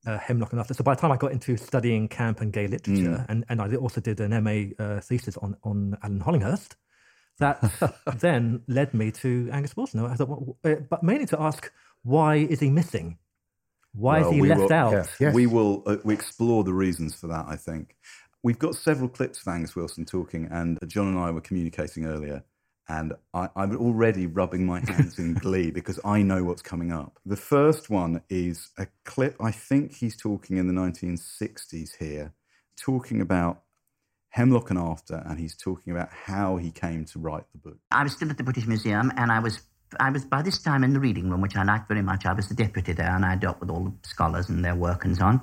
[0.07, 0.73] uh, Hemlock and After.
[0.73, 3.73] So by the time I got into studying camp and gay literature, and, and I
[3.75, 6.75] also did an MA uh, thesis on on Alan Hollinghurst,
[7.39, 7.61] that
[8.19, 9.99] then led me to Angus Wilson.
[10.05, 11.71] I thought, well, uh, but mainly to ask
[12.03, 13.17] why is he missing?
[13.93, 14.91] Why Well, is he we left will- out?
[14.93, 15.33] Yes, yes.
[15.35, 17.45] we will uh, we explore the reasons for that.
[17.47, 17.95] I think
[18.43, 22.43] we've got several clips of Angus Wilson talking, and John and I were communicating earlier,
[22.87, 27.19] and I, I'm already rubbing my hands in glee because I know what's coming up.
[27.25, 29.37] The first one is a clip.
[29.41, 32.33] I think he's talking in the 1960s here,
[32.77, 33.63] talking about
[34.29, 37.77] Hemlock and After, and he's talking about how he came to write the book.
[37.91, 39.61] I was still at the British Museum, and I was
[39.99, 42.25] I was by this time in the reading room, which I liked very much.
[42.25, 45.05] I was the deputy there, and I dealt with all the scholars and their work
[45.05, 45.41] and so on.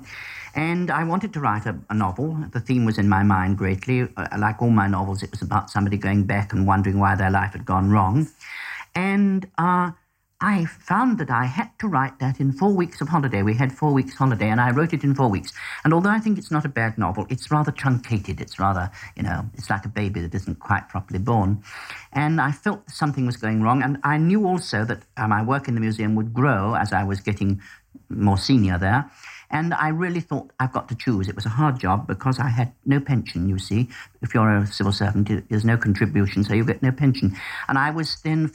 [0.55, 2.37] And I wanted to write a, a novel.
[2.51, 4.07] The theme was in my mind greatly.
[4.17, 7.31] Uh, like all my novels, it was about somebody going back and wondering why their
[7.31, 8.27] life had gone wrong.
[8.95, 9.91] And uh,
[10.43, 13.43] I found that I had to write that in four weeks of holiday.
[13.43, 15.53] We had four weeks holiday, and I wrote it in four weeks.
[15.83, 18.41] And although I think it's not a bad novel, it's rather truncated.
[18.41, 21.63] It's rather, you know, it's like a baby that isn't quite properly born.
[22.11, 25.67] And I felt something was going wrong, and I knew also that uh, my work
[25.67, 27.61] in the museum would grow as I was getting
[28.09, 29.11] more senior there.
[29.51, 31.27] And I really thought I've got to choose.
[31.27, 33.89] It was a hard job because I had no pension, you see.
[34.21, 37.35] If you're a civil servant, there's no contribution, so you get no pension.
[37.67, 38.47] And I was then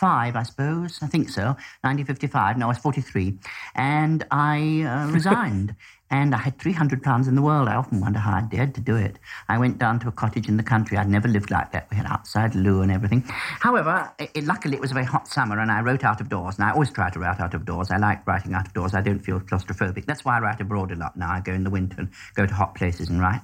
[0.00, 0.98] 45, I suppose.
[1.02, 1.42] I think so.
[1.84, 2.56] 1955.
[2.56, 3.38] No, I was 43.
[3.74, 5.74] And I uh, resigned.
[6.12, 7.68] And I had 300 pounds in the world.
[7.68, 9.18] I often wonder how I dared to do it.
[9.48, 10.96] I went down to a cottage in the country.
[10.96, 11.86] I'd never lived like that.
[11.90, 13.22] We had outside loo and everything.
[13.28, 16.28] However, it, it- luckily it was a very hot summer and I wrote out of
[16.30, 16.56] doors.
[16.56, 17.90] And I always try to write out of doors.
[17.90, 18.94] I like writing out of doors.
[18.94, 20.06] I don't feel claustrophobic.
[20.06, 21.30] That's why I write abroad a lot now.
[21.30, 23.42] I go in the winter and go to hot places and write.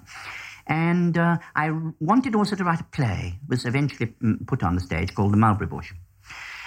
[0.67, 3.39] And uh, I wanted also to write a play.
[3.45, 5.93] It was eventually mm, put on the stage called The Mulberry Bush.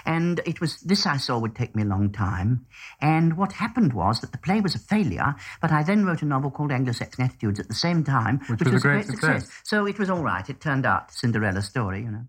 [0.10, 2.66] And it was this I saw would take me a long time.
[3.00, 6.26] And what happened was that the play was a failure, but I then wrote a
[6.26, 9.48] novel called Anglo-Saxon Attitudes at the same time, which, was a great success.
[9.64, 10.50] So it was all right.
[10.50, 12.26] It turned out Cinderella's story, you know.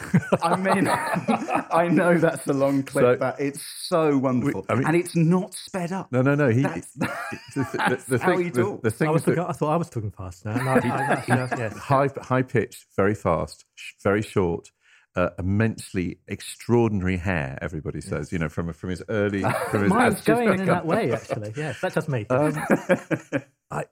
[0.42, 4.86] I mean, I know that's a long clip, So- but it's so wonderful, I mean-
[4.86, 6.10] and it's not sped up.
[6.10, 6.48] No, no, no.
[6.48, 7.08] He, That's- the,
[7.56, 8.82] the, the, how thing, he the, talks.
[8.84, 10.46] the thing I, was that I thought I was talking fast.
[10.46, 11.76] No, no, I, I, I, yes.
[11.76, 14.70] high, high pitched, very fast, sh- very short,
[15.18, 17.58] uh, immensely extraordinary hair.
[17.60, 21.12] Everybody says, you know, from from his early, from his Mine's going in that way,
[21.12, 21.52] actually.
[21.56, 22.24] Yes, that's just me.
[22.30, 22.54] Um,
[23.70, 23.84] I,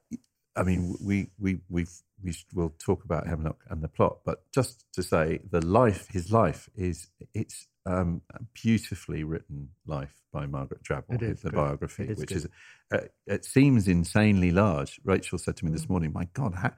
[0.55, 1.87] I mean, we we we
[2.23, 6.31] we will talk about Hemlock and the plot, but just to say, the life, his
[6.31, 11.57] life is it's um, a beautifully written life by Margaret Drabble, It is the good.
[11.57, 12.37] biography, is which good.
[12.39, 12.49] is
[12.95, 15.01] uh, it seems insanely large.
[15.05, 15.75] Rachel said to me Mm.
[15.75, 16.73] this morning, "My God, how,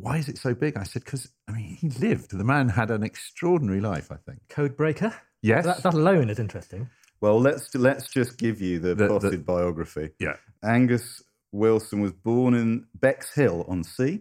[0.00, 2.36] why is it so big?" I said, "Because I mean, he lived.
[2.36, 4.10] The man had an extraordinary life.
[4.10, 5.14] I think." Code breaker.
[5.42, 5.64] Yes.
[5.64, 6.88] That, that alone is interesting.
[7.20, 10.10] Well, let's let's just give you the, The- the- biography.
[10.18, 10.36] Yeah.
[10.62, 14.20] Angus Wilson was born in Bexhill on Sea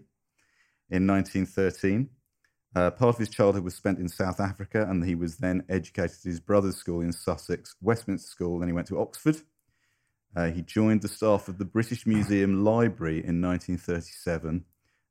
[0.89, 2.09] in 1913.
[2.75, 6.17] Uh, part of his childhood was spent in South Africa, and he was then educated
[6.23, 8.59] at his brother's school in Sussex, Westminster School.
[8.59, 9.37] Then he went to Oxford.
[10.35, 14.63] Uh, he joined the staff of the British Museum Library in 1937,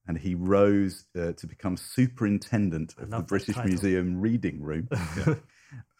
[0.08, 3.68] and he rose uh, to become superintendent of the British title.
[3.68, 4.88] Museum Reading Room.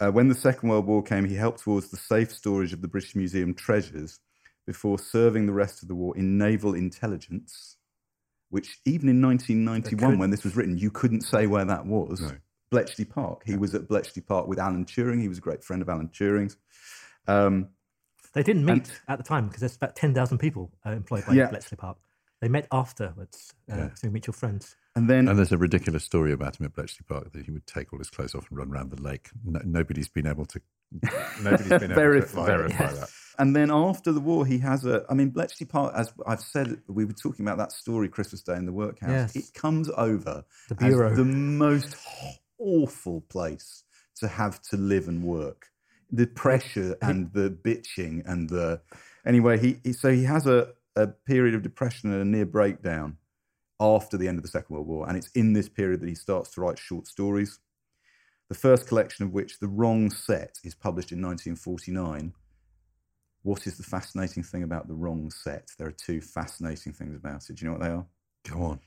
[0.01, 2.89] Uh, when the Second World War came, he helped towards the safe storage of the
[2.89, 4.19] British Museum treasures
[4.67, 7.77] before serving the rest of the war in naval intelligence,
[8.49, 12.33] which even in 1991, when this was written, you couldn't say where that was.
[12.71, 13.43] Bletchley Park.
[13.45, 15.21] He was at Bletchley Park with Alan Turing.
[15.21, 16.57] He was a great friend of Alan Turing's.
[17.27, 17.69] Um,
[18.33, 21.49] They didn't meet at the time because there's about 10,000 people uh, employed by Yeah.
[21.51, 21.99] Bletchley Park.
[22.41, 24.77] They met afterwards uh, through mutual friends.
[24.95, 27.67] And then And there's a ridiculous story about him at Bletchley Park that he would
[27.67, 29.31] take all his clothes off and run around the lake.
[29.45, 30.61] No, nobody's been able to
[31.43, 32.73] nobody's been able Verify to it.
[32.73, 33.09] verify that.
[33.39, 35.05] And then after the war, he has a.
[35.09, 38.55] I mean, Bletchley Park, as I've said, we were talking about that story, Christmas Day
[38.57, 39.11] in the Workhouse.
[39.11, 39.37] Yes.
[39.37, 41.11] It comes over The bureau.
[41.11, 41.95] as the most
[42.59, 43.85] awful place
[44.17, 45.67] to have to live and work.
[46.11, 48.81] The pressure and the bitching and the.
[49.27, 53.17] Anyway, he, he so he has a, a period of depression and a near breakdown
[53.81, 56.15] after the end of the Second World War, and it's in this period that he
[56.15, 57.61] starts to write short stories.
[58.49, 62.33] The first collection of which, The Wrong Set, is published in 1949
[63.43, 65.71] what is the fascinating thing about the wrong set?
[65.79, 67.57] There are two fascinating things about it.
[67.57, 68.07] Do you know what they are?
[68.49, 68.81] Go on.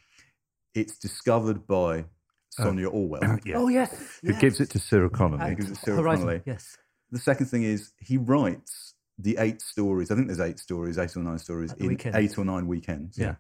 [0.76, 2.06] It's discovered by oh.
[2.50, 3.40] Sonia Orwell.
[3.46, 3.56] Yeah.
[3.58, 4.42] Oh yes, Who yes.
[4.42, 5.56] gives it to Cyril Connolly?
[5.56, 6.42] gives it to Cyril Horizon, Connolly.
[6.46, 6.78] Yes.
[7.12, 10.12] The second thing is he writes the eight stories.
[10.12, 12.18] I think there's eight stories, eight or nine stories in weekends.
[12.18, 13.18] eight or nine weekends.
[13.18, 13.36] Yeah.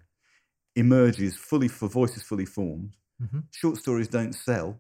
[0.76, 2.96] Emerges fully for voices fully formed.
[3.22, 3.44] Mhm.
[3.52, 4.80] Short stories don't sell,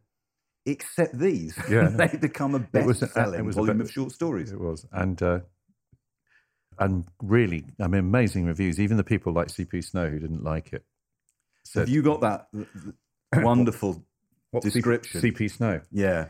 [0.65, 1.57] except these.
[1.69, 1.87] Yeah.
[2.01, 4.51] they become a a- best-selling it was a volume bit- of short stories.
[4.51, 5.39] It was, and uh,
[6.79, 8.79] and really, I mean, amazing reviews.
[8.79, 10.83] Even the people like CP Snow who didn't like it
[11.65, 12.95] said, Have you got that th- th-
[13.45, 14.03] wonderful
[14.51, 15.21] "What, C- description?
[15.21, 16.29] CP Snow, Yeah.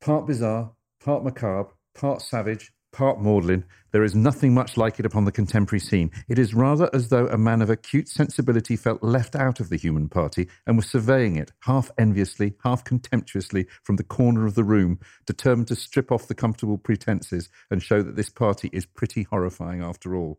[0.00, 3.64] part bizarre, part macabre, part savage, part maudlin.
[3.90, 6.10] There is nothing much like it upon the contemporary scene.
[6.28, 9.76] It is rather as though a man of acute sensibility felt left out of the
[9.76, 14.64] human party and was surveying it, half enviously, half contemptuously, from the corner of the
[14.64, 19.22] room, determined to strip off the comfortable pretences and show that this party is pretty
[19.24, 20.38] horrifying after all.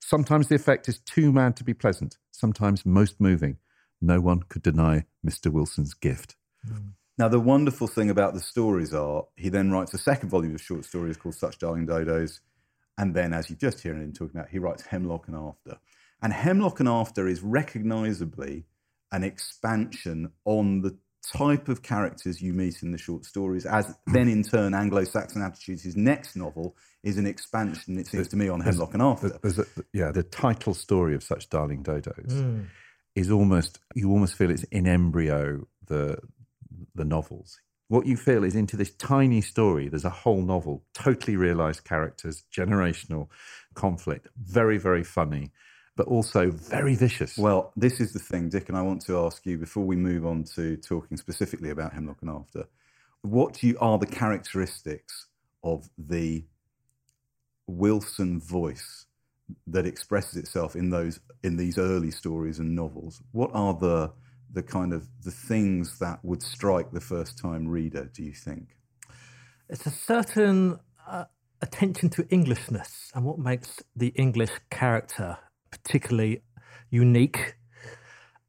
[0.00, 3.58] Sometimes the effect is too mad to be pleasant, sometimes most moving.
[4.00, 5.50] No one could deny Mr.
[5.50, 6.34] Wilson's gift.
[6.66, 6.90] Hmm.
[7.18, 10.60] Now, the wonderful thing about the stories are he then writes a second volume of
[10.62, 12.40] short stories called Such Darling Dodos.
[12.98, 15.78] And then, as you've just heard him talking about, he writes Hemlock and After.
[16.22, 18.64] And Hemlock and After is recognizably
[19.12, 20.96] an expansion on the
[21.34, 25.42] type of characters you meet in the short stories, as then in turn, Anglo Saxon
[25.42, 29.28] Attitudes, his next novel, is an expansion, it seems to me, on Hemlock and After.
[29.42, 32.66] There's a- yeah, the title story of such darling dodos Mm.
[33.14, 36.18] is almost you almost feel it's in embryo the
[36.94, 37.60] the novels.
[37.88, 39.88] What you feel is into this tiny story.
[39.88, 43.28] There's a whole novel, totally realised characters, generational
[43.74, 45.52] conflict, very very funny,
[45.96, 47.36] but also very vicious.
[47.36, 50.24] Well, this is the thing, Dick, and I want to ask you before we move
[50.24, 52.64] on to talking specifically about Hemlock and After.
[53.20, 55.26] What you, are the characteristics
[55.62, 56.44] of the
[57.66, 59.06] Wilson voice
[59.66, 63.22] that expresses itself in those in these early stories and novels?
[63.32, 64.12] What are the
[64.52, 68.10] the kind of the things that would strike the first time reader?
[68.12, 68.76] Do you think?
[69.68, 71.24] It's a certain uh,
[71.62, 75.38] attention to Englishness and what makes the English character
[75.70, 76.42] particularly
[76.90, 77.54] unique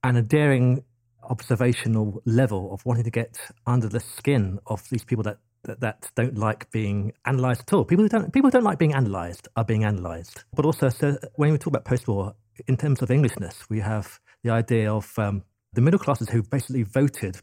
[0.04, 0.84] and a daring
[1.30, 6.12] observational level of wanting to get under the skin of these people that, that, that
[6.16, 7.86] don't like being analysed at all.
[7.86, 10.44] People who don't people who don't like being analysed are being analysed.
[10.54, 12.36] But also, so when we talk about post-war,
[12.68, 16.84] in terms of Englishness, we have the idea of um, the middle classes who basically
[16.84, 17.40] voted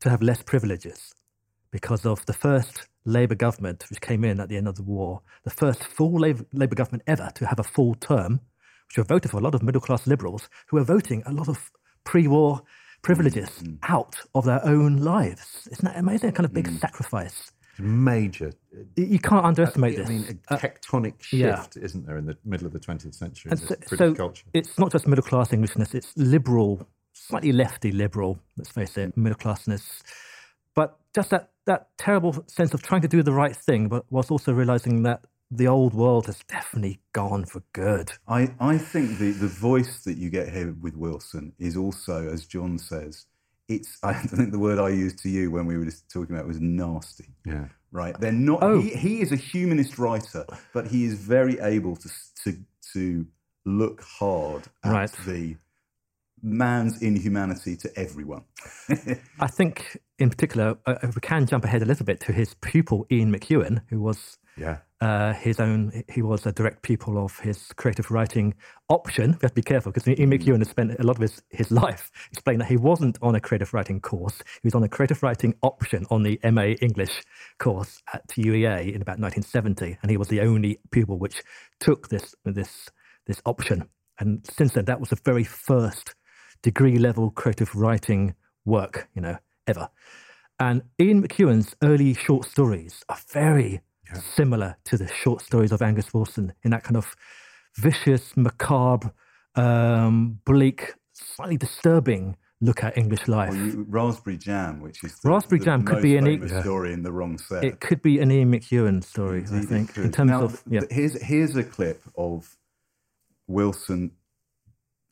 [0.00, 1.14] to have less privileges
[1.70, 5.20] because of the first Labour government, which came in at the end of the war,
[5.44, 8.40] the first full Labour, government ever to have a full term,
[8.88, 11.48] which were voted for a lot of middle class liberals who were voting a lot
[11.48, 11.70] of
[12.04, 12.62] pre war
[13.02, 13.78] privileges mm, mm.
[13.88, 15.68] out of their own lives.
[15.70, 16.30] Isn't that amazing?
[16.30, 16.80] A kind of big mm.
[16.80, 17.52] sacrifice.
[17.78, 18.52] major.
[18.96, 20.08] You- can't uh, underestimate I this.
[20.08, 21.62] I mean, a Uh, tectonic yeah.
[21.62, 24.46] shift, isn't there, in the middle of the 20th century so, British so culture?
[24.54, 26.88] it's not just middle class Englishness, it's liberal,
[27.26, 30.02] slightly lefty liberal, let's face it, middle classness.
[30.74, 34.30] But just that, that terrible sense of trying to do the right thing, but whilst
[34.30, 38.12] also realizing that the old world has definitely gone for good.
[38.28, 42.46] I, I think the, the voice that you get here with Wilson is also, as
[42.46, 43.26] John says,
[43.68, 46.44] it's I think the word I used to you when we were just talking about
[46.44, 47.28] it was nasty.
[47.44, 47.66] Yeah.
[47.92, 48.18] Right?
[48.20, 48.58] They're not.
[48.62, 48.80] Oh.
[48.80, 52.08] He, he is a humanist writer, but he is very able to
[52.44, 52.56] to
[52.92, 53.26] to
[53.64, 55.10] look hard at Right.
[55.26, 55.56] the
[56.42, 58.42] man's inhumanity to everyone.
[59.40, 63.06] I think, in particular, uh, we can jump ahead a little bit to his pupil,
[63.10, 64.78] Ian McEwan, who was Yeah.
[65.00, 68.54] uh, his own, he was a direct pupil of his creative writing
[68.88, 69.32] option.
[69.32, 71.70] We have to be careful because Ian McEwan has spent a lot of his, his
[71.70, 74.38] life explaining that he wasn't on a creative writing course.
[74.62, 77.22] He was on a creative writing option on the MA English
[77.58, 79.98] course at UEA in about 1970.
[80.02, 81.42] And he was the only pupil which
[81.80, 82.88] took this, this,
[83.26, 83.88] this option.
[84.18, 86.14] And since then, that was the very first
[86.66, 89.36] degree level creative writing work, you know,
[89.68, 89.88] ever.
[90.58, 93.82] And Ian McEwan's early short stories are very
[94.34, 97.14] similar to the short stories of Angus Wilson in that kind of
[97.76, 99.12] vicious, macabre,
[99.54, 103.54] um, bleak, slightly disturbing look at English life.
[103.54, 107.02] You, raspberry jam, which is the, Raspberry the Jam could be an e- story in
[107.04, 107.62] the wrong set.
[107.62, 110.64] It could be an Ian McEwan story, I Indeed it think, in terms Now, of
[110.68, 110.80] yeah.
[110.90, 112.56] here's here's a clip of
[113.46, 114.12] Wilson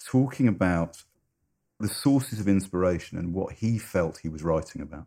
[0.04, 1.04] talking about
[1.84, 5.06] the sources of inspiration and what he felt he was writing about.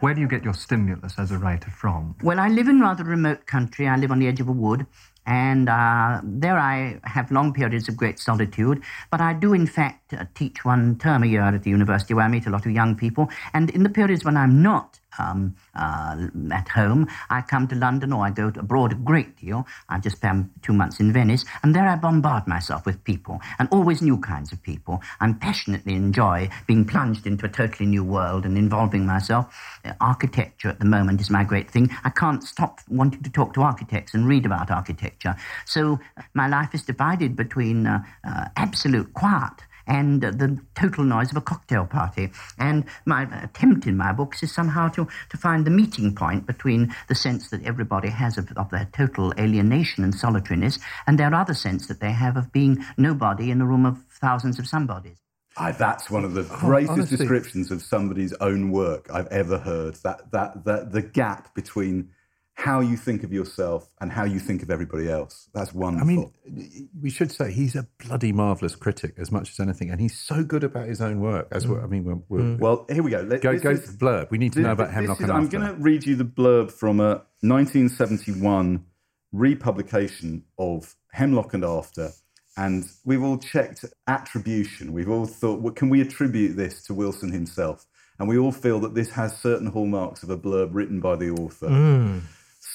[0.00, 2.16] Where do you get your stimulus as a writer from?
[2.22, 3.86] Well, I live in rather remote country.
[3.86, 4.86] I live on the edge of a wood,
[5.24, 8.82] and uh, there I have long periods of great solitude.
[9.10, 12.24] But I do, in fact, uh, teach one term a year at the university where
[12.24, 13.28] I meet a lot of young people.
[13.54, 18.12] And in the periods when I'm not um, uh, at home, I come to London
[18.12, 19.66] or I go abroad a great deal.
[19.88, 23.68] I just spent two months in Venice, and there I bombard myself with people, and
[23.70, 25.00] always new kinds of people.
[25.20, 29.54] I passionately enjoy being plunged into a totally new world and involving myself.
[29.84, 31.90] Uh, architecture at the moment is my great thing.
[32.04, 35.36] I can't stop wanting to talk to architects and read about architecture.
[35.64, 41.04] So uh, my life is divided between uh, uh, absolute quiet and uh, the total
[41.04, 42.30] noise of a cocktail party.
[42.58, 46.94] And my attempt in my books is somehow to, to find the meeting point between
[47.08, 51.54] the sense that everybody has of, of their total alienation and solitariness and their other
[51.54, 55.18] sense that they have of being nobody in a room of thousands of somebodies.
[55.56, 57.16] I, that's one of the greatest honestly.
[57.16, 59.94] descriptions of somebody's own work I've ever heard.
[60.04, 62.10] That, that, that the gap between
[62.58, 65.48] how you think of yourself and how you think of everybody else.
[65.54, 66.32] That's wonderful.
[66.44, 70.00] I mean, we should say he's a bloody marvelous critic as much as anything, and
[70.00, 71.46] he's so good about his own work.
[71.52, 71.84] As well, mm.
[71.84, 72.24] I mean, we'll, mm.
[72.28, 73.20] we'll well, here we go.
[73.20, 74.32] Let, go go is- to the blurb.
[74.32, 76.98] We need to know about Hemlock is- I'm going to read you the blurb from
[76.98, 78.84] a 1971
[79.30, 82.10] republication of Hemlock and After.
[82.56, 84.92] And we've all checked attribution.
[84.92, 87.86] We've all thought, well, can we attribute this to Wilson himself?
[88.18, 91.30] And we all feel that this has certain hallmarks of a blurb written by the
[91.30, 91.68] author.
[91.68, 92.22] Mm.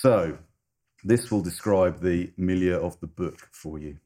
[0.03, 0.37] So,
[1.05, 3.99] this will describe the milieu of the book for you.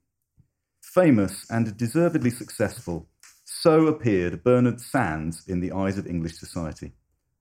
[0.80, 3.10] Famous and deservedly successful,
[3.46, 6.92] so appeared Bernard Sands in the eyes of English society.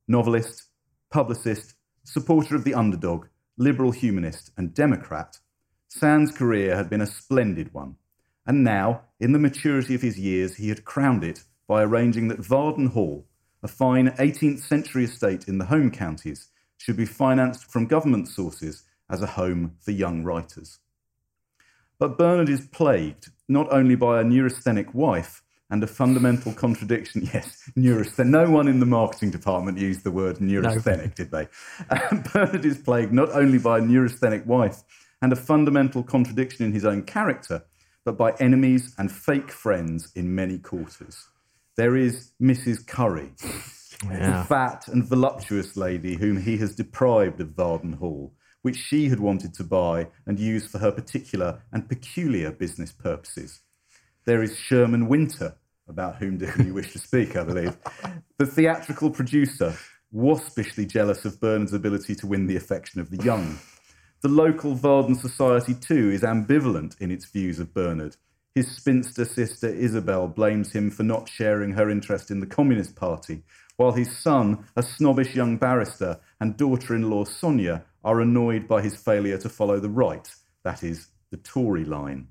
[0.08, 0.70] Novelist,
[1.10, 3.26] publicist, supporter of the underdog,
[3.58, 5.38] liberal humanist, and Democrat,
[5.88, 7.96] Sands' career had been a splendid one.
[8.46, 12.46] And now, in the maturity of his years, he had crowned it by arranging that
[12.46, 13.26] Varden Hall,
[13.62, 16.48] a fine 18th century estate in the home counties,
[16.78, 20.78] should be financed from government sources as a home for young writers.
[21.98, 27.28] But Bernard is plagued not only by a neurasthenic wife and a fundamental contradiction.
[27.34, 28.30] Yes, neurasthenic.
[28.30, 31.48] No one in the marketing department used the word neurasthenic, did they?
[32.32, 34.82] Bernard is plagued not only by a neurasthenic wife
[35.22, 37.64] and a fundamental contradiction in his own character,
[38.04, 41.28] but by enemies and fake friends in many quarters.
[41.76, 42.86] There is Mrs.
[42.86, 43.32] Curry,
[44.00, 49.20] the fat and voluptuous lady whom he has deprived of Varden Hall, which she had
[49.20, 53.60] wanted to buy and use for her particular and peculiar business purposes.
[54.24, 55.56] There is Sherman Winter,
[55.88, 57.76] about whom do you wish to speak, I believe,
[58.38, 59.76] the theatrical producer,
[60.12, 63.58] waspishly jealous of Bernard's ability to win the affection of the young.
[64.22, 68.16] The local Varden society, too, is ambivalent in its views of Bernard.
[68.54, 73.42] His spinster sister Isabel blames him for not sharing her interest in the Communist Party,
[73.76, 78.82] while his son, a snobbish young barrister, and daughter in law Sonia are annoyed by
[78.82, 80.28] his failure to follow the right,
[80.62, 82.28] that is, the Tory line.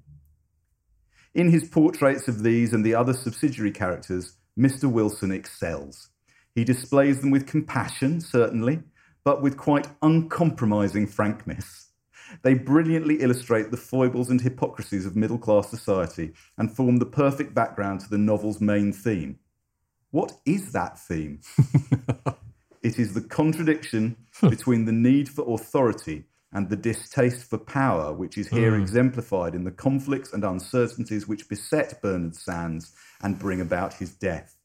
[1.34, 4.90] In his portraits of these and the other subsidiary characters, Mr.
[4.90, 6.10] Wilson excels.
[6.56, 8.80] He displays them with compassion, certainly,
[9.26, 11.90] but with quite uncompromising frankness.
[12.42, 17.54] They brilliantly illustrate the foibles and hypocrisies of middle class society and form the perfect
[17.54, 19.38] background to the novel's main theme.
[20.16, 21.42] What is that theme?
[22.82, 24.48] it is the contradiction hmm.
[24.48, 28.82] between the need for authority and the distaste for power, which is here hmm.
[28.82, 32.94] exemplified in the conflicts and uncertainties which beset Bernard Sands
[33.24, 34.56] and bring about his death.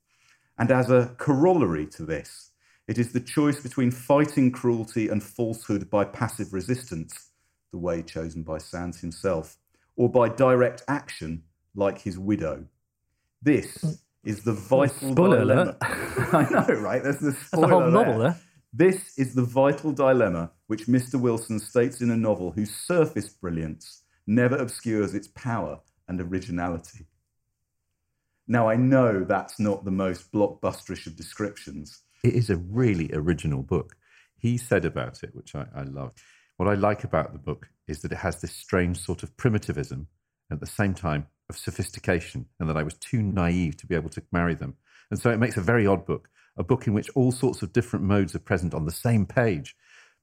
[0.57, 2.53] And as a corollary to this,
[2.87, 7.31] it is the choice between fighting cruelty and falsehood by passive resistance,
[7.73, 9.57] the way chosen by Sands himself,
[9.97, 11.43] or by direct action,
[11.75, 12.67] like his widow.
[13.43, 13.91] This hmm.
[14.25, 15.63] Is the vital Spoiler dilemma.
[15.63, 15.77] alert.
[16.35, 17.03] I know, right?
[17.03, 18.29] That's the That's spoiler the whole novel there.
[18.29, 18.33] Eh?
[18.33, 18.41] there.
[18.73, 21.21] This is the vital dilemma which Mr.
[21.21, 27.07] Wilson states in a novel whose surface brilliance never obscures its power and originality.
[28.47, 32.03] Now, I know that's not the most blockbusterish of descriptions.
[32.23, 33.97] It is a really original book.
[34.39, 36.13] He said about it, which I, I love.
[36.57, 40.09] What I like about the book is that it has this strange sort of primitivism
[40.49, 43.95] and at the same time of sophistication, and that I was too naive to be
[43.95, 44.77] able to marry them.
[45.11, 47.75] And so it makes a very odd book, a book in which all sorts of
[47.75, 49.77] different modes are present on the same page.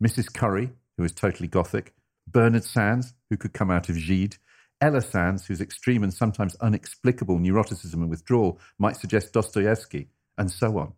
[0.03, 0.34] Mrs.
[0.34, 1.93] Curry, who is totally gothic,
[2.28, 4.38] Bernard Sands, who could come out of Gide,
[4.82, 10.78] Ella Sands, whose extreme and sometimes unexplicable neuroticism and withdrawal might suggest Dostoevsky, and so
[10.78, 10.93] on.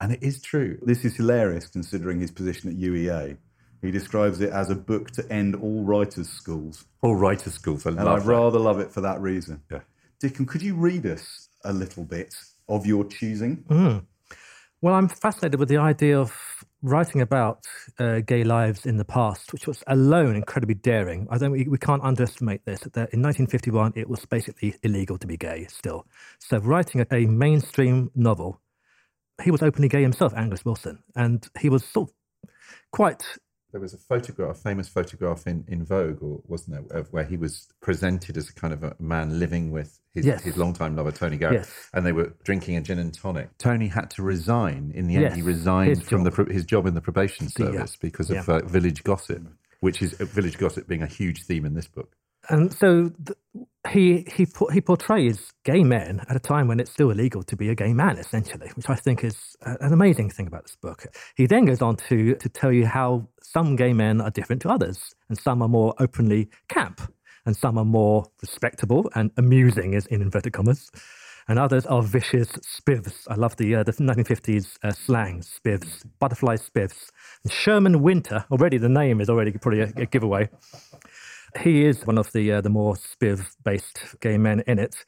[0.00, 0.78] And it is true.
[0.82, 3.38] This is hilarious considering his position at UEA.
[3.86, 6.84] He describes it as a book to end all writers' schools.
[7.02, 8.26] All writers' schools, I And love I that.
[8.26, 9.62] rather love it for that reason.
[9.70, 9.80] Yeah.
[10.20, 12.34] Dickon, could you read us a little bit
[12.68, 13.64] of your choosing?
[14.82, 16.32] Well, I'm fascinated with the idea of
[16.82, 17.64] writing about
[17.98, 21.26] uh, gay lives in the past, which was alone incredibly daring.
[21.30, 21.50] I don't.
[21.52, 22.80] We, we can't underestimate this.
[22.80, 26.06] That in 1951, it was basically illegal to be gay still.
[26.38, 28.60] So writing a, a mainstream novel,
[29.42, 32.14] he was openly gay himself, Angus Wilson, and he was sort of
[32.92, 33.24] quite
[33.72, 37.24] There was a photograph, a famous photograph in, in Vogue, or wasn't there, of where
[37.24, 40.42] he was presented as a kind of a man living with his, Yes.
[40.44, 41.72] his longtime lover, Tony Garrett, Yes.
[41.92, 43.56] and they were drinking a gin and tonic.
[43.58, 44.92] Tony had to resign.
[44.94, 46.46] In the end, Yes, he resigned his from the, job.
[46.46, 48.54] pro- his job in the probation The, service because of yeah.
[48.54, 49.42] uh, village gossip,
[49.80, 52.14] which is uh, village gossip being a huge theme in this book.
[52.48, 57.10] And so th- he he he portrays gay men at a time when it's still
[57.10, 60.64] illegal to be a gay man, essentially, which I think is an amazing thing about
[60.64, 61.06] this book.
[61.36, 64.70] He then goes on to to tell you how some gay men are different to
[64.70, 67.00] others, and some are more openly camp,
[67.44, 70.90] and some are more respectable and amusing, as in inverted commas.
[71.48, 73.14] And others are vicious spivs.
[73.28, 77.10] I love the uh, the 1950s uh, slang spivs, butterfly spivs.
[77.44, 80.48] And Sherman Winter, already the name is already probably a, a giveaway
[81.58, 85.04] he is one of the uh, the more spiv based gay men in it.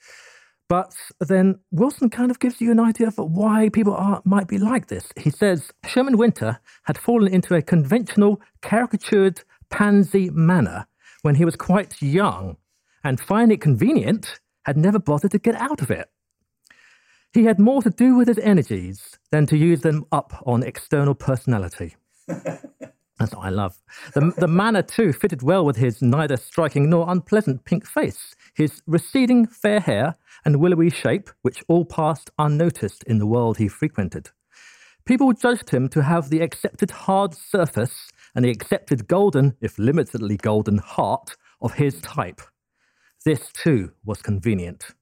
[0.69, 4.59] But then Wilson kind of gives you an idea of why people are might be
[4.59, 5.11] like this.
[5.17, 10.87] He says Sherman Winter had fallen into a conventional, caricatured pansy manner
[11.23, 12.57] when he was quite young,
[13.03, 16.11] and finding it convenient, had never bothered to get out of it.
[17.33, 21.15] He had more to do with his energies than to use them up on external
[21.15, 21.97] personality.
[23.19, 23.77] That's what I love.
[24.15, 28.81] The, the manner, too, fitted well with his neither striking nor unpleasant pink face, his
[28.87, 34.31] receding fair hair and willowy shape, which all passed unnoticed in the world he frequented.
[35.05, 40.41] People judged him to have the accepted hard surface and the accepted golden, if limitedly
[40.41, 42.41] golden, heart of his type.
[43.25, 44.95] This, too, was convenient.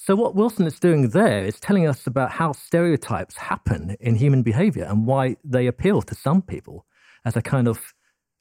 [0.00, 4.42] So, what Wilson is doing there is telling us about how stereotypes happen in human
[4.42, 6.86] behavior and why they appeal to some people
[7.24, 7.92] as a kind of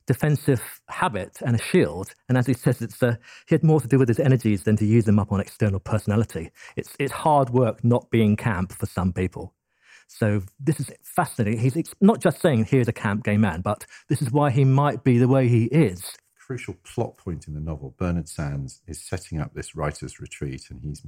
[0.06, 2.14] defensive habit and a shield.
[2.30, 3.16] And as he says, it's uh,
[3.48, 5.80] he had more to do with his energies than to use them up on external
[5.80, 6.52] personality.
[6.78, 9.54] It's, it's hard work not being camp for some people.
[10.08, 11.60] So, this is fascinating.
[11.60, 14.64] He's ex- not just saying, here's a camp gay man, but this is why he
[14.64, 16.16] might be the way he is.
[16.40, 17.94] Crucial plot point in the novel.
[17.98, 21.04] Bernard Sands is setting up this writers' retreat, and he's,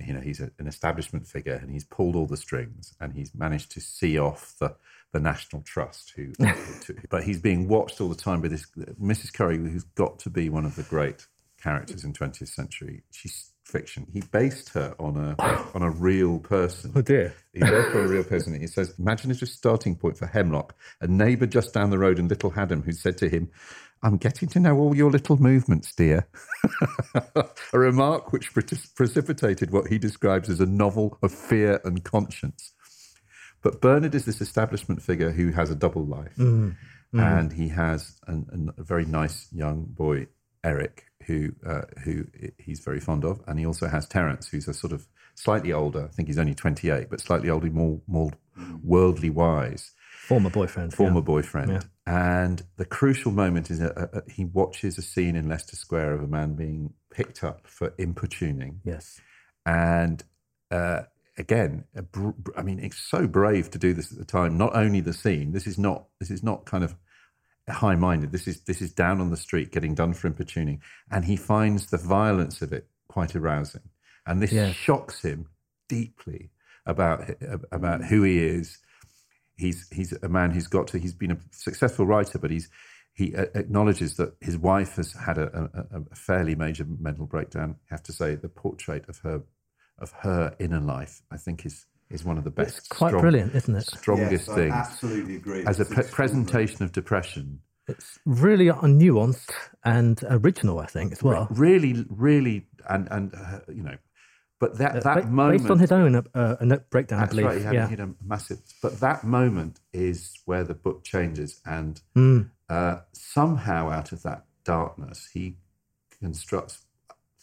[0.00, 3.34] you know, he's a, an establishment figure, and he's pulled all the strings, and he's
[3.34, 4.74] managed to see off the
[5.12, 6.32] the National Trust, who,
[6.82, 8.66] to, but he's being watched all the time by this
[9.00, 9.32] Mrs.
[9.32, 11.26] Curry, who's got to be one of the great
[11.62, 13.02] characters in 20th century.
[13.10, 14.06] She's fiction.
[14.12, 15.42] He based her on a
[15.74, 16.92] on a real person.
[16.94, 17.34] Oh, dear.
[17.52, 18.58] He based her on a real person.
[18.58, 22.50] He says, a starting point for Hemlock, a neighbour just down the road in Little
[22.50, 23.50] Haddam who said to him,
[24.02, 26.28] I'm getting to know all your little movements, dear.
[27.14, 28.62] a remark which pre-
[28.94, 32.72] precipitated what he describes as a novel of fear and conscience.
[33.62, 36.36] But Bernard is this establishment figure who has a double life.
[37.24, 40.26] And he has an, an, a very nice young boy,
[40.62, 42.26] Eric, who uh, who
[42.58, 43.40] he's very fond of.
[43.46, 46.54] And he also has Terence, who's a sort of slightly older, I think he's only
[46.54, 48.32] 28, but slightly older, more, more
[48.82, 49.92] worldly wise
[50.26, 50.92] Former boyfriend.
[50.92, 50.96] yeah.
[50.96, 51.70] former boyfriend.
[51.70, 51.80] Yeah.
[52.06, 56.14] And the crucial moment is that uh, uh, he watches a scene in Leicester Square
[56.14, 58.80] of a man being picked up for importuning.
[58.84, 59.20] Yes.
[59.64, 60.22] And
[60.70, 61.02] uh,
[61.38, 64.56] again, br- br- I mean, it's so brave to do this at the time.
[64.58, 66.94] Not only the scene, this is not this is not kind of
[67.68, 68.32] high-minded.
[68.32, 71.86] This is this is down on the street getting done for importuning, and he finds
[71.86, 73.82] the violence of it quite arousing,
[74.26, 74.74] and this Yes.
[74.74, 75.46] shocks him
[75.88, 76.50] deeply
[76.84, 77.28] about
[77.72, 78.78] about who he is.
[79.56, 80.98] He's he's a man who's got to.
[80.98, 82.68] He's been a successful writer, but he's
[83.14, 87.76] he uh, acknowledges that his wife has had a, a, a fairly major mental breakdown.
[87.90, 89.42] I have to say, the portrait of her
[89.98, 92.78] of her inner life, I think, is is one of the best.
[92.78, 93.86] It's quite brilliant, isn't it?
[93.86, 95.64] Strongest Yes, I things absolutely agree.
[95.64, 96.12] as a It's pre- extraordinary.
[96.12, 97.60] presentation of depression.
[97.88, 99.52] It's really nuanced
[99.84, 101.46] and original, I think, as well.
[101.50, 103.96] Really, really, and and uh, you know,
[104.58, 107.22] but that Uh, that ba- moment based on his own uh, a note breakdown, I
[107.22, 107.46] That's believe.
[107.46, 107.58] right.
[107.58, 107.84] He had, yeah.
[107.86, 108.60] he had a massive.
[108.82, 112.50] But that moment is where the book changes, and Mm.
[112.68, 115.56] uh, somehow out of that darkness, he
[116.20, 116.82] constructs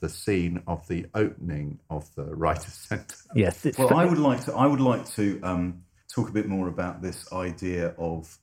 [0.01, 3.16] the scene of the opening of the writers' centre.
[3.36, 3.66] Yes.
[3.66, 4.53] It's Well, I would like to.
[4.53, 5.84] I would like to um,
[6.14, 8.38] talk a bit more about this idea of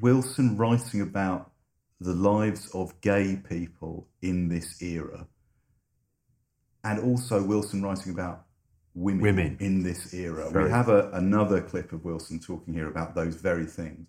[0.00, 1.52] Wilson writing about
[2.00, 5.26] the lives of gay people in this era,
[6.86, 8.44] and also Wilson writing about
[8.94, 9.56] women, Women.
[9.60, 10.48] in this era.
[10.50, 14.06] Very- We have a, another clip of Wilson talking here about those very things.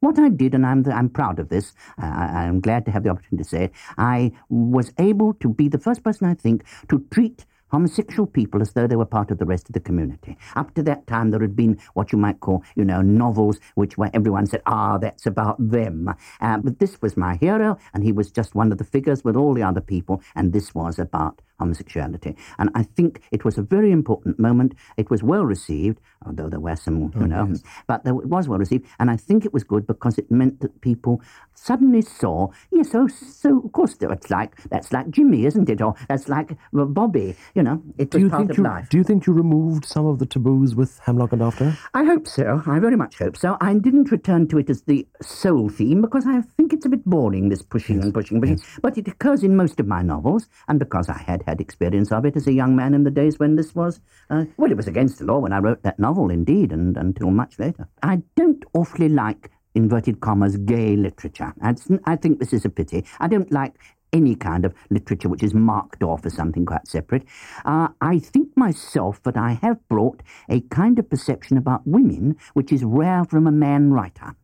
[0.00, 1.72] What I did, and I'm, I'm proud of this,
[2.02, 5.68] uh, I'm glad to have the opportunity to say it, I was able to be
[5.68, 9.38] the first person, I think, to treat homosexual people as though they were part of
[9.38, 10.38] the rest of the community.
[10.54, 13.98] Up to that time, there had been what you might call, you know, novels which
[13.98, 16.14] where everyone said, ah, that's about them.
[16.40, 19.34] Uh, but this was my hero, and he was just one of the figures with
[19.34, 22.36] all the other people, and this was about homosexuality.
[22.58, 24.74] And I think it was a very important moment.
[24.96, 27.54] It was well received, although there were some, you oh, know,
[27.86, 28.86] but there, it was well received.
[28.98, 31.20] And I think it was good because it meant that people
[31.54, 35.80] suddenly saw, yes, oh, so of course it's like that's like Jimmy, isn't it?
[35.80, 37.36] Or that's like Bobby.
[37.54, 38.88] You know, it Do was you part think of you life.
[38.88, 41.76] do you think you removed some of the taboos with Hemlock and After?
[41.94, 42.62] I hope so.
[42.66, 43.56] I very much hope so.
[43.60, 47.04] I didn't return to it as the sole theme because I think it's a bit
[47.04, 48.60] boring, this pushing and pushing, pushing.
[48.82, 52.24] But it occurs in most of my novels, and because I had had experience of
[52.24, 54.88] it as a young man in the days when this was, uh, well, it was
[54.88, 57.88] against the law when I wrote that novel, indeed, and until much later.
[58.02, 61.52] I don't awfully like inverted commas gay literature.
[61.60, 63.04] That's, I think this is a pity.
[63.18, 63.74] I don't like
[64.12, 67.24] any kind of literature which is marked off as something quite separate.
[67.64, 72.72] Uh, I think myself that I have brought a kind of perception about women which
[72.72, 74.36] is rare from a man writer.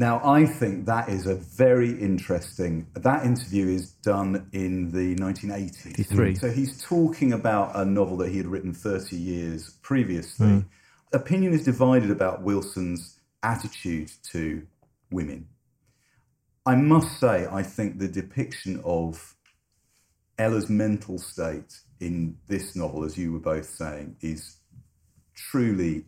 [0.00, 2.86] Now, I think that is a very interesting.
[2.94, 5.88] That interview is done in the 1980s.
[5.88, 6.36] 83.
[6.36, 10.64] So he's talking about a novel that he had written 30 years previously.
[11.12, 14.66] Opinion is divided about Wilson's attitude to
[15.10, 15.46] women.
[16.64, 19.36] I must say, I think the depiction of
[20.38, 24.56] Ella's mental state in this novel, as you were both saying, is
[25.34, 26.06] truly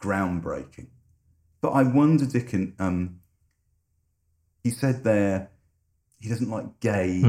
[0.00, 0.86] groundbreaking.
[1.60, 3.18] But I wonder, Dickon, um,
[4.64, 5.50] he said there
[6.18, 7.20] he doesn't like gay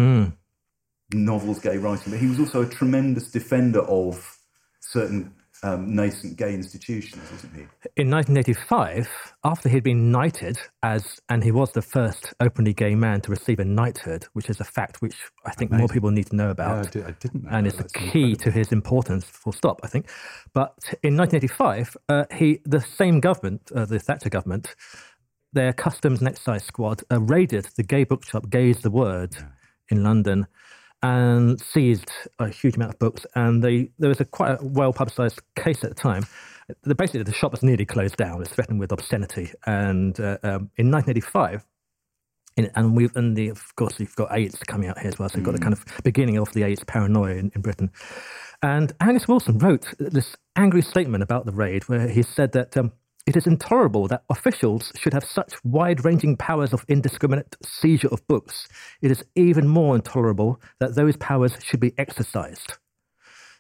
[1.14, 4.38] novels, gay writing, but he was also a tremendous defender of
[4.80, 5.34] certain
[5.64, 7.62] um, nascent gay institutions, wasn't he?
[7.98, 9.10] In 1985,
[9.44, 13.60] after he'd been knighted as, and he was the first openly gay man to receive
[13.60, 15.16] a knighthood, which is a fact which
[15.46, 16.88] I think more people need to know about.
[16.88, 19.26] I, did, I didn't know and it's the key to his importance.
[19.26, 19.80] Full stop.
[19.84, 20.10] I think.
[20.54, 24.76] But in 1985, uh, he the same government, uh, the Thatcher government,
[25.56, 29.36] their customs and excise squad uh, raided the gay bookshop Gay's the Word
[29.90, 30.46] in London
[31.02, 33.26] and seized a huge amount of books.
[33.34, 36.28] And they there was a quite a well publicised case at the time.
[36.84, 38.36] The, basically, the shop was nearly closed down.
[38.36, 39.52] It was threatened with obscenity.
[39.66, 41.66] And uh, um, in 1985.
[42.58, 45.28] In, and we and the, of course you've got AIDS coming out here as well,
[45.28, 47.92] so you've got the kind of beginning of the AIDS paranoia in, in Britain.
[48.62, 52.94] And Angus Wilson wrote this angry statement about the raid, where he said that um,
[53.26, 58.68] it is intolerable that officials should have such wide-ranging powers of indiscriminate seizure of books.
[59.02, 62.74] It is even more intolerable that those powers should be exercised.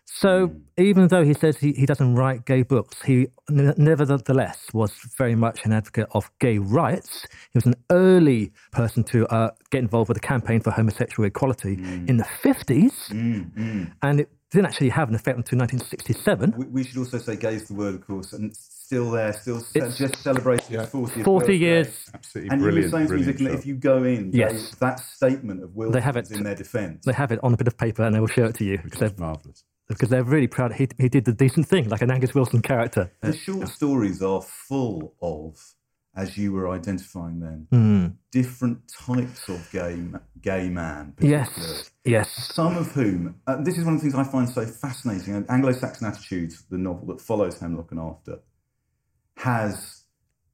[0.05, 0.59] So hmm.
[0.78, 5.36] even though he says he, he doesn't write gay books, he n- nevertheless was very
[5.36, 7.26] much an advocate of gay rights.
[7.51, 11.76] He was an early person to uh, get involved with the campaign for homosexual equality
[11.76, 12.05] hmm.
[12.07, 12.93] in the 50s.
[13.07, 16.53] Hmm, and it didn't actually have an effect until 1967.
[16.55, 18.55] We, we should also say gay is the word, of course, and
[18.86, 21.55] still there, still It's- just celebrating its 40th 40 birthday.
[21.57, 21.88] years.
[22.13, 22.77] Absolutely And brilliant.
[22.77, 23.59] you were saying to me, brilliant Dickon, that shot.
[23.59, 24.51] if you go in, Yes.
[24.71, 26.31] they- that statement of Wilson's They have it.
[26.31, 27.05] in their defence.
[27.05, 28.73] They have it on a bit of paper and they will show it to you
[28.77, 29.63] Which because is they're, marvellous.
[29.88, 30.73] because they're really proud.
[30.73, 33.11] He, he did the decent thing, like an Angus Wilson character.
[33.21, 35.57] The short stories are full of,
[36.15, 38.05] as you were identifying then, Hmm.
[38.31, 39.97] different types of gay
[40.41, 41.13] gay man.
[41.19, 42.29] Yes, yes.
[42.53, 45.33] Some of whom, uh, this is one of the things I find so fascinating.
[45.33, 48.39] and Anglo-Saxon Attitudes, the novel that follows Hemlock and After,
[49.38, 50.03] has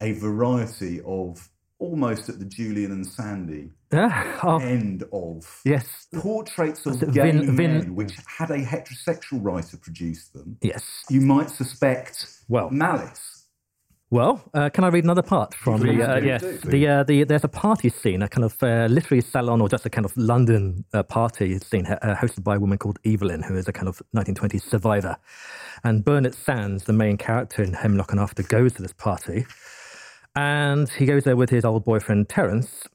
[0.02, 4.40] a variety of almost at the Julian and Sandy Yeah.
[4.44, 6.08] Oh, end of yes.
[6.14, 10.58] portraits of gay Vin- Vin- men, which had a heterosexual writer produce them.
[10.62, 11.04] Yes.
[11.10, 12.70] You might suspect Well.
[12.70, 13.41] malice.
[14.12, 16.04] Well, uh, can I read another part from Please the?
[16.04, 16.70] Uh, do, yes, do.
[16.70, 19.86] the, uh, the there's a party scene, a kind of uh, literary salon or just
[19.86, 23.56] a kind of London uh, party scene uh, hosted by a woman called Evelyn, who
[23.56, 25.16] is a kind of 1920s survivor,
[25.86, 29.46] and Bernard Sands, the main character in Hemlock and After, goes to this party,
[30.36, 32.90] and he goes there with his old boyfriend Terence,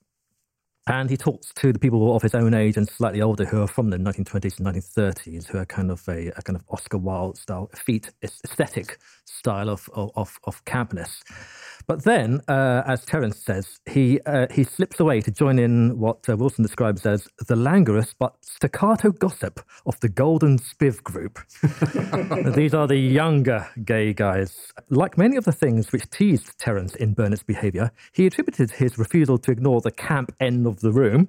[0.87, 3.66] And he talks to the people of his own age and slightly older who are
[3.66, 7.37] from the 1920s and 1930s, who are kind of a, a kind of Oscar Wilde
[7.37, 11.22] style, feet aesthetic style of, of, of campness.
[11.87, 16.28] But then, uh, as Terence says, he uh, he slips away to join in what
[16.28, 21.39] uh, Wilson describes as the languorous but staccato gossip of the Golden Spiv group.
[22.57, 24.72] These are the younger gay guys.
[24.91, 29.39] Like many of the things which teased Terence in Bernard's behaviour, he attributed his refusal
[29.39, 31.29] to ignore the camp end of the room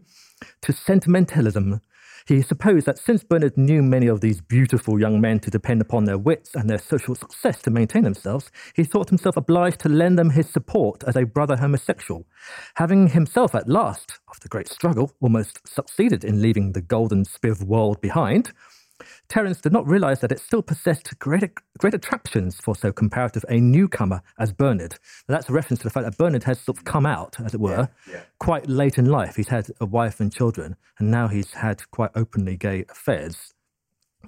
[0.61, 1.81] to sentimentalism
[2.27, 6.03] he supposed that since Bernard knew many of these beautiful young men to depend upon
[6.03, 10.19] their wits and their social success to maintain themselves, he thought himself obliged to lend
[10.19, 12.25] them his support as a brother homosexual.
[12.75, 18.01] Having himself at last, after great struggle, almost succeeded in leaving the golden spiv world
[18.01, 18.51] behind,
[19.29, 23.59] Terence did not realize that it still possessed great, great attractions for so comparative a
[23.59, 24.95] newcomer as Bernard.
[25.27, 27.53] Now, that's a reference to the fact that Bernard has sort of come out, as
[27.53, 28.21] it were, yeah, yeah.
[28.39, 29.35] quite late in life.
[29.35, 33.53] He's had a wife and children, and now he's had quite openly gay affairs.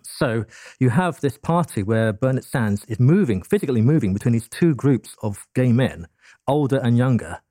[0.03, 0.45] So
[0.80, 5.15] you have this party where Bernard Sands is moving, physically moving between these two groups
[5.21, 6.07] of gay men,
[6.47, 7.41] older and younger.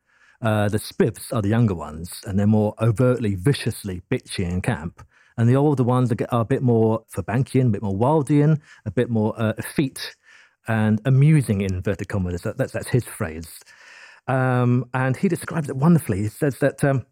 [0.41, 5.03] Uh, the Spivs are the younger ones, and they're more overtly, viciously bitchy in camp
[5.39, 9.09] and the older ones are a bit more Firbankian, a bit more Wildian, a bit
[9.09, 10.17] more uh, effete
[10.67, 12.43] and amusing in inverted commas.
[12.43, 13.49] That's, that's his phrase.
[14.27, 16.19] Um, and he describes it wonderfully.
[16.23, 17.07] He says that um,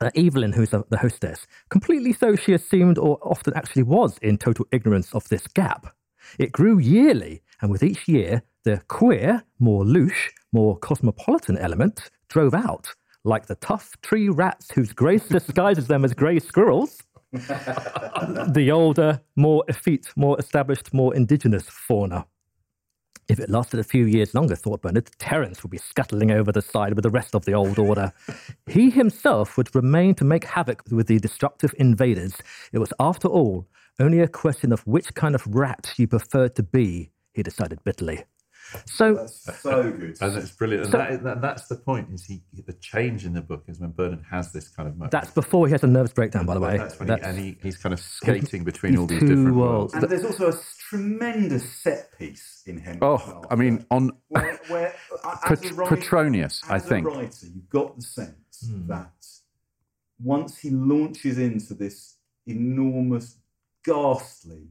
[0.00, 4.38] uh, Evelyn, who's the, the hostess, completely so she assumed or often actually was in
[4.38, 5.94] total ignorance of this gap.
[6.38, 12.54] It grew yearly, and with each year, the queer, more louche, more cosmopolitan element drove
[12.54, 17.02] out, like the tough tree rats whose grace disguises them as grey squirrels.
[17.32, 22.26] the older, more effete, more established, more indigenous fauna.
[23.28, 26.60] If it lasted a few years longer, thought Bernard, Terence would be scuttling over the
[26.60, 28.12] side with the rest of the old order.
[28.66, 32.34] he himself would remain to make havoc with the destructive invaders.
[32.72, 33.66] It was, after all,
[33.98, 38.24] only a question of which kind of rat you preferred to be, he decided bitterly.
[38.86, 40.84] So that's so good, and it's brilliant.
[40.84, 42.08] And so, that, that, that's the point.
[42.12, 45.12] Is he the change in the book is when Bernard has this kind of moment.
[45.12, 46.78] That's before he has a nervous breakdown, by the way.
[46.78, 49.94] That's when that's, he, and he, he's kind of skating between all these different worlds.
[49.94, 50.54] And there's also a
[50.88, 52.98] tremendous set piece in him.
[53.02, 54.94] Oh, I mean, on where, where
[55.44, 57.06] Pet- writer, Petronius, I think.
[57.06, 58.86] writer, you got the sense hmm.
[58.88, 59.12] that
[60.22, 62.16] once he launches into this
[62.46, 63.36] enormous,
[63.84, 64.68] ghastly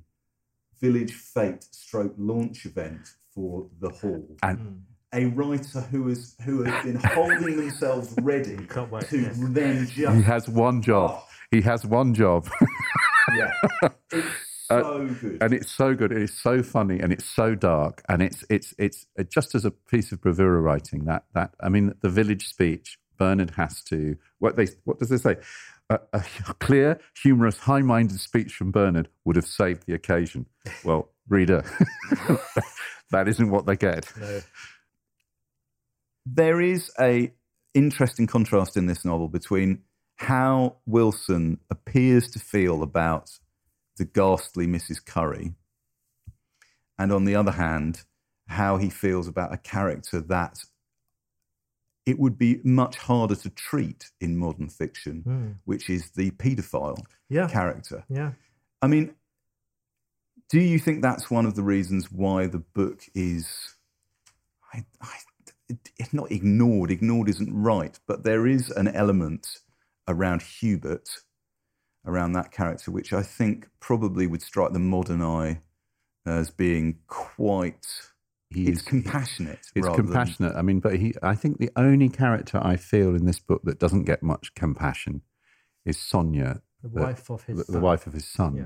[0.79, 4.25] village fate stroke launch event for the hall.
[4.43, 4.73] And hmm.
[5.13, 10.47] a writer who has who has been holding themselves ready to then just he has
[10.47, 11.11] one job.
[11.13, 11.27] Oh.
[11.51, 12.49] He has one job.
[13.35, 13.51] yeah.
[14.13, 14.25] It's
[14.69, 15.37] uh, so good.
[15.41, 16.13] and it's so good.
[16.13, 20.13] It's so funny, and it's so dark, and it's it's it's just as a piece
[20.13, 21.05] of bravura writing.
[21.05, 22.97] That that I mean, the village speech.
[23.17, 25.35] Bernard has to what they what does they say?
[25.91, 26.21] A, a
[26.59, 30.47] clear, humorous, high-minded speech from Bernard would have saved the occasion.
[30.83, 31.63] Well, reader,
[33.11, 34.11] that isn't what they get.
[34.19, 34.41] No.
[36.25, 37.33] There is a
[37.73, 39.83] interesting contrast in this novel between
[40.15, 43.31] how Wilson appears to feel about
[43.97, 45.03] the ghastly Mrs.
[45.03, 45.53] Curry,
[46.99, 48.03] and on the other hand,
[48.47, 50.59] how he feels about a character that
[52.05, 55.55] it would be much harder to treat in modern fiction, mm.
[55.65, 56.97] which is the paedophile
[57.29, 57.47] yeah.
[57.47, 58.03] character.
[58.09, 58.31] Yeah.
[58.81, 59.13] I mean,
[60.51, 63.73] do you think that's one of the reasons why the book is,
[64.73, 65.15] I, I,
[65.69, 66.91] it, not ignored?
[66.91, 69.47] Ignored isn't right, but there is an element
[70.09, 71.07] around Hubert,
[72.05, 75.61] around that character, which I think probably would strike the modern eye
[76.25, 77.87] as being quite.
[78.49, 79.67] He's, it's compassionate.
[79.73, 80.51] It's compassionate.
[80.51, 80.59] Than...
[80.59, 81.13] I mean, but he.
[81.23, 85.21] I think the only character I feel in this book that doesn't get much compassion
[85.85, 88.57] is Sonia, the, the wife of his the, the wife of his son.
[88.57, 88.65] Yeah.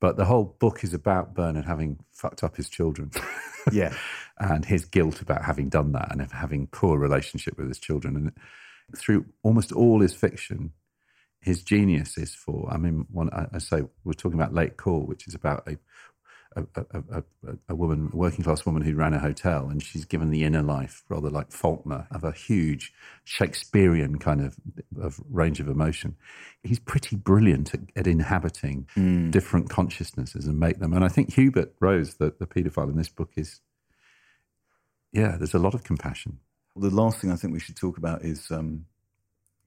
[0.00, 3.10] But the whole book is about Bernard having fucked up his children.
[3.72, 3.94] yeah.
[4.38, 8.16] and his guilt about having done that and having poor relationship with his children.
[8.16, 8.32] And
[8.98, 10.72] through almost all his fiction,
[11.40, 15.02] his genius is for, I mean, one, I, I say, we're talking about Late Call,
[15.02, 15.76] which is about a
[16.56, 17.22] a, a, a,
[17.70, 20.62] a, woman, a working class woman who ran a hotel, and she's given the inner
[20.62, 22.92] life, rather like Faulkner, of a huge
[23.24, 24.56] Shakespearean kind of,
[25.00, 26.16] of range of emotion.
[26.62, 29.30] He's pretty brilliant at, at inhabiting mm.
[29.30, 30.92] different consciousnesses and make them.
[30.92, 33.60] And I think Hubert Rose, the, the paedophile in this book, is,
[35.12, 36.38] yeah, there's a lot of compassion.
[36.74, 38.50] Well, the last thing I think we should talk about is.
[38.50, 38.86] Um,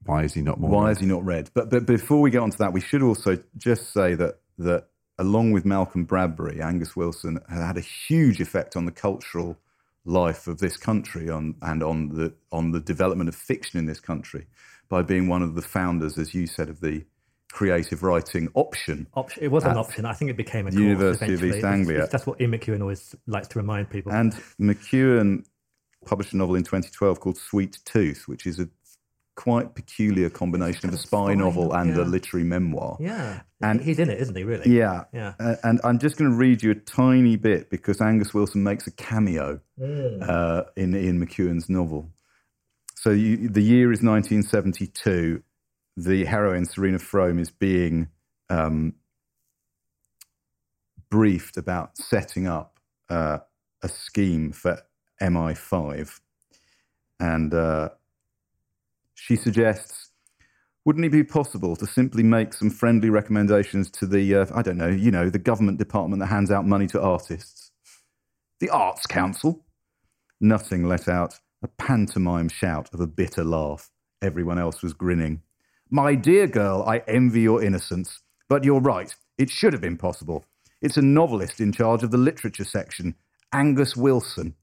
[0.04, 0.70] why is he not more?
[0.70, 0.92] Why read?
[0.92, 1.50] is he not read?
[1.56, 4.88] But but before we get on to that, we should also just say that that
[5.20, 9.58] along with Malcolm Bradbury, Angus Wilson had had a huge effect on the cultural
[10.06, 14.00] life of this country on, and on the on the development of fiction in this
[14.00, 14.46] country
[14.90, 17.04] by being one of the founders, as you said, of the
[17.52, 19.08] creative writing option.
[19.16, 20.06] Option, it was an option.
[20.06, 21.50] I think it became a course University of eventually.
[21.50, 21.98] East It's- Anglia.
[21.98, 24.12] it's- that's what Ian McEwan always likes to remind people.
[24.14, 25.46] And McEwan
[26.06, 28.70] published a novel in 2012 called Sweet Tooth, which is a
[29.38, 32.02] quite peculiar combination of a spy, spy novel and yeah.
[32.02, 32.98] a literary memoir.
[33.00, 34.44] yeah, And- he's in it, isn't he?
[34.44, 34.76] Really?
[34.76, 35.06] Yeah.
[35.14, 35.36] Yeah.
[35.40, 38.88] Uh, and I'm just going to read you a tiny bit because Angus Wilson makes
[38.88, 42.10] a cameo uh, in Ian McEwan's novel.
[42.96, 45.44] So you, the year is 1972.
[45.96, 48.10] The heroine, Serena Frome, is being
[48.50, 48.96] um,
[51.10, 52.80] briefed about setting up
[53.10, 53.38] uh,
[53.84, 54.82] a scheme for
[55.22, 56.20] MI5.
[57.20, 57.90] And uh,
[59.18, 60.08] she suggests
[60.88, 64.78] wouldn't it be possible to simply make some friendly recommendations to the, uh, I don't
[64.78, 67.72] know, you know, the government department that hands out money to artists?
[68.62, 69.66] The Arts Council?
[70.40, 73.90] Nutting let out a pantomime shout of a bitter laugh.
[74.22, 75.42] Everyone else was grinning.
[75.90, 78.22] My dear girl, I envy your innocence.
[78.48, 80.46] But you're right, it should have been possible.
[80.82, 83.16] It's a novelist in charge of the literature section,
[83.52, 84.56] Angus Wilson.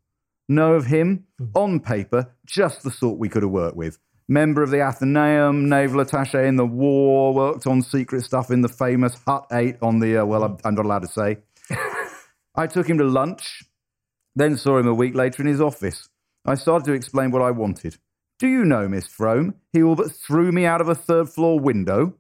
[0.49, 1.27] Know of him?
[1.55, 3.99] On paper, just the sort we could have worked with.
[4.29, 8.68] Member of the Athenaeum, naval attache in the war, worked on secret stuff in the
[8.68, 11.39] famous Hut 8 on the, uh, well, I'm, I'm not allowed to say.
[12.55, 13.64] I took him to lunch,
[14.35, 16.09] then saw him a week later in his office.
[16.47, 17.99] I started to explain what I wanted.
[18.39, 21.61] Do you know, Miss Frome, he all but threw me out of a third floor
[21.61, 22.14] window?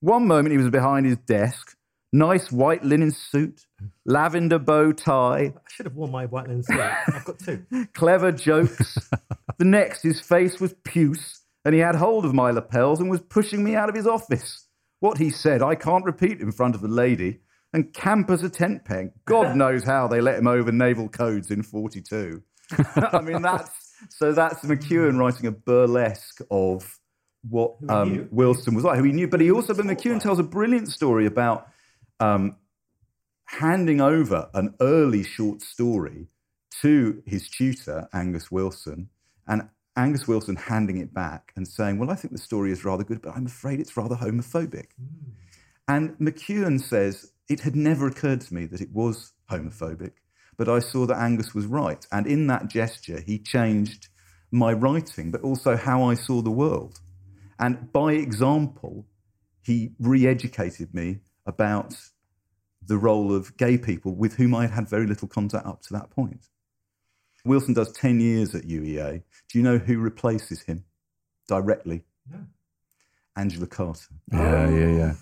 [0.00, 1.76] One moment he was behind his desk,
[2.12, 3.66] nice white linen suit,
[4.04, 6.80] lavender bow tie, I should have worn my white linen suit.
[6.80, 7.64] I've got two.
[7.94, 8.98] clever jokes.
[9.58, 13.20] the next, his face was puce, and he had hold of my lapels and was
[13.20, 14.66] pushing me out of his office.
[15.00, 17.40] What he said, I can't repeat in front of the lady.
[17.72, 19.12] And camp as a tent peg.
[19.26, 22.42] God knows how they let him over naval codes in 42.
[22.96, 23.70] I mean, that's
[24.08, 26.98] so that's McEwan writing a burlesque of
[27.48, 29.28] what um, Wilson was like, who he knew.
[29.28, 31.68] But he also, but McEwan tells a brilliant story about
[32.20, 32.56] um,
[33.46, 36.28] handing over an early short story
[36.82, 39.08] to his tutor, Angus Wilson,
[39.48, 43.04] and Angus Wilson handing it back and saying, Well, I think the story is rather
[43.04, 44.86] good, but I'm afraid it's rather homophobic.
[45.88, 50.12] And McEwan says, It had never occurred to me that it was homophobic,
[50.56, 52.06] but I saw that Angus was right.
[52.12, 54.08] And in that gesture, he changed
[54.52, 57.00] my writing, but also how I saw the world.
[57.58, 59.06] And by example,
[59.62, 61.94] he re educated me about
[62.86, 65.92] the role of gay people with whom I had had very little contact up to
[65.92, 66.46] that point.
[67.44, 69.22] Wilson does 10 years at UEA.
[69.48, 70.84] Do you know who replaces him
[71.48, 72.04] directly?
[72.30, 72.38] No.
[73.36, 74.14] Angela Carter.
[74.32, 75.12] Yeah, yeah, yeah.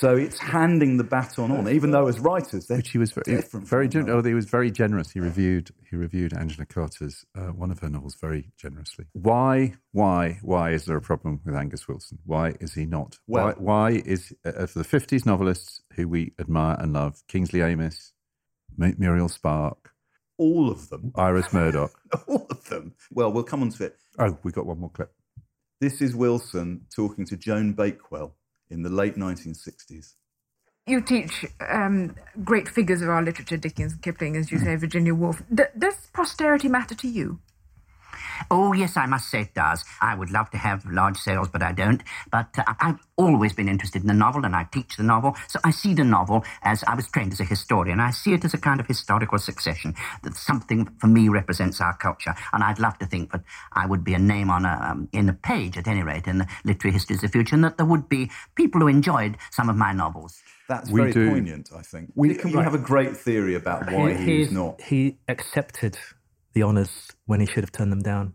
[0.00, 3.36] So it's handing the baton on, even though as writers, they're Which he was very,
[3.36, 3.68] different.
[3.68, 5.10] very gen- oh, he was very generous.
[5.10, 9.04] He reviewed he reviewed Angela Carter's uh, one of her novels very generously.
[9.12, 12.18] Why, why, why is there a problem with Angus Wilson?
[12.24, 13.18] Why is he not?
[13.26, 17.62] Well- why, why is uh, for the fifties novelists who we admire and love, Kingsley
[17.62, 18.12] Amis,
[18.80, 19.90] M- Muriel Spark,
[20.38, 21.12] all of them.
[21.14, 21.92] Iris Murdoch.
[22.26, 22.94] All of them.
[23.10, 23.96] Well, we'll come on to it.
[24.18, 25.12] Oh, we got one more clip.
[25.82, 28.34] This is Wilson talking to Joan Bakewell
[28.70, 30.14] in the late 1960s.
[30.86, 35.14] You teach um, great figures of our literature, Dickens, and Kipling, as you say, Virginia
[35.14, 35.42] Woolf.
[35.54, 37.38] D- does posterity matter to you?
[38.50, 39.84] Oh, yes, I must say it does.
[40.00, 42.02] I would love to have large sales, but I don't.
[42.30, 45.36] But uh, I've always been interested in the novel, and I teach the novel.
[45.48, 48.00] So I see the novel as I was trained as a historian.
[48.00, 49.94] I see it as a kind of historical succession.
[50.22, 54.04] That something for me represents our culture, and I'd love to think that I would
[54.04, 56.92] be a name on a um, in a page, at any rate, in the literary
[56.94, 59.92] histories of the future, and that there would be people who enjoyed some of my
[59.92, 60.42] novels.
[60.68, 62.12] That's We very do- poignant, I think.
[62.14, 64.80] we- Dickon, you have a great theory about why he, he's- is not.
[64.80, 65.98] He accepted
[66.52, 68.34] the honours when he should have turned them down.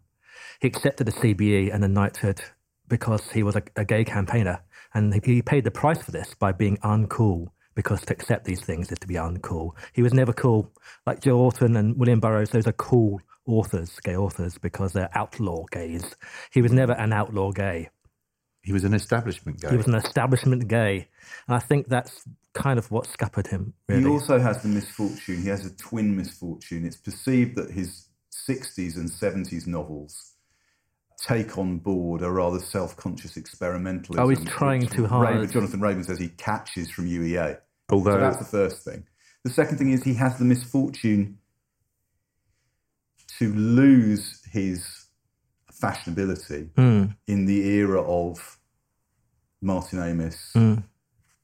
[0.59, 2.41] He accepted the CBE and the knighthood
[2.87, 4.61] because he was a, a gay campaigner,
[4.93, 7.47] and he, he paid the price for this by being uncool.
[7.73, 9.71] Because to accept these things is to be uncool.
[9.91, 10.71] He was never cool.
[11.05, 15.65] Like Joe Orton and William Burroughs, those are cool authors, gay authors, because they're outlaw
[15.71, 16.15] gays.
[16.53, 17.89] He was never an outlaw gay.
[18.65, 19.69] He was an establishment guy.
[19.69, 21.07] He was an establishment gay.
[21.47, 24.01] And I think that's kind of what scuppered him, really.
[24.01, 26.83] He also has the misfortune, he has a twin misfortune.
[26.83, 28.07] It's perceived that his
[28.49, 30.31] 60s and 70s novels
[31.21, 34.17] take on board a rather self conscious experimentalism.
[34.19, 35.29] Oh, he's trying too hard.
[35.35, 37.59] Raven- Jonathan Raban says he catches from UEA.
[37.91, 39.03] Although- so that's the first thing.
[39.43, 41.37] The second thing is he has the misfortune
[43.37, 45.04] to lose his
[45.81, 47.15] fashionability Mm.
[47.27, 48.57] in the era of
[49.61, 50.53] Martin Amis,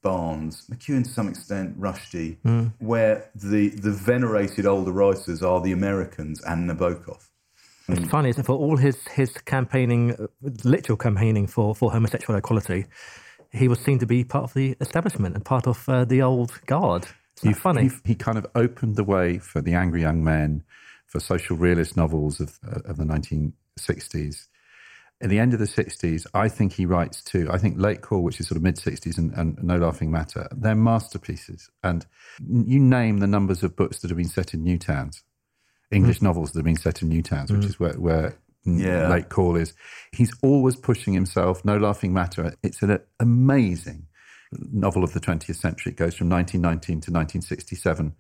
[0.02, 2.74] Barnes, McEwan to some extent, Rushdie, Mm.
[2.80, 7.28] where the the venerated older writers are the Americans and Nabokov.
[7.88, 8.46] It's funny, isn't it?
[8.46, 10.28] For all his, his campaigning, uh,
[10.64, 12.86] literal campaigning for, for homosexual equality,
[13.52, 16.52] he was seen to be part of the establishment and part of uh, the old
[16.68, 17.08] guard.
[17.34, 17.90] It's He, funny.
[17.90, 20.64] he, he kind of opened the way for the angry young men,
[21.06, 23.04] for social realist novels of, uh, of the
[23.80, 24.48] 1960s.
[25.22, 27.48] At the end of the 60s, I think he writes too.
[27.52, 30.48] I think Late Call, which is sort of mid 60s, and, and No Laughing Matter,
[30.52, 31.70] they're masterpieces.
[31.84, 32.06] And
[32.40, 35.22] you name the numbers of books that have been set in new towns,
[35.92, 37.70] English novels that have been set in new towns, which Mm.
[37.70, 39.10] is where, where Yeah.
[39.10, 39.74] Late Call is.
[40.12, 41.64] He's always pushing himself.
[41.64, 42.56] No Laughing Matter.
[42.64, 44.08] It's an amazing
[44.52, 45.92] novel of the 20th century.
[45.92, 48.16] It goes from 1919 to 1967.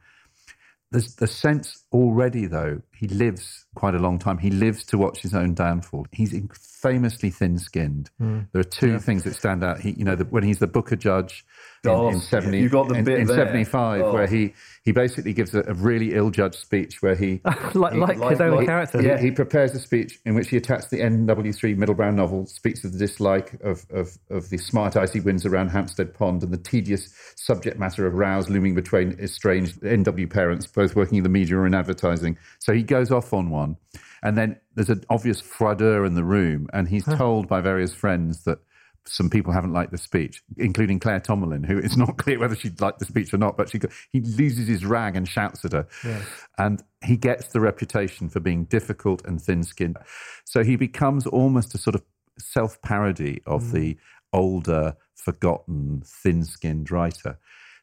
[0.91, 4.38] There's the sense already, though, he lives quite a long time.
[4.38, 6.06] He lives to watch his own downfall.
[6.12, 6.36] He's
[6.82, 8.10] famously thin skinned.
[8.22, 8.48] Mm.
[8.52, 8.98] There are two Yeah.
[9.00, 9.80] things that stand out.
[9.80, 11.46] He, you know, the, when he's the Booker judge
[11.84, 14.14] in, Oh, in 70, you got the in, bit in 75, Oh.
[14.14, 17.42] where he, he basically gives a, a really ill judged speech where he.
[17.74, 19.02] like, he- like, his own he- character.
[19.02, 22.94] Yeah, he prepares a speech in which he attacks the NW3 Middlebrow novel, speaks of
[22.94, 27.10] the dislike of, of, of the smart icy winds around Hampstead Pond and the tedious
[27.36, 31.74] subject matter of rows looming between estranged NW parents, both working in the media in
[31.82, 32.38] advertising.
[32.59, 33.75] So he goes off on one.
[34.23, 38.43] And then there's an obvious froideur in the room, and he's told by various friends
[38.43, 38.59] that
[39.05, 42.69] some people haven't liked the speech, including Claire Tomalin, who it's not clear whether she
[42.79, 43.79] liked the speech or not, but she
[44.11, 45.88] he loses his rag and shouts at her.
[46.03, 46.21] Yeah.
[46.57, 49.97] And he gets the reputation for being difficult and thin skinned.
[50.45, 52.03] So he becomes almost a sort of
[52.38, 53.71] self parody of mm.
[53.71, 53.97] the
[54.34, 57.39] older, forgotten, thin skinned writer.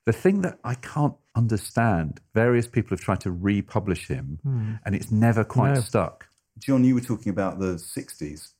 [0.08, 4.76] The thing that I can't understand, various people have tried to republish him, Hmm.
[4.86, 5.80] and it's never quite No.
[5.82, 6.26] stuck.
[6.58, 8.54] John, you were talking about the 60s.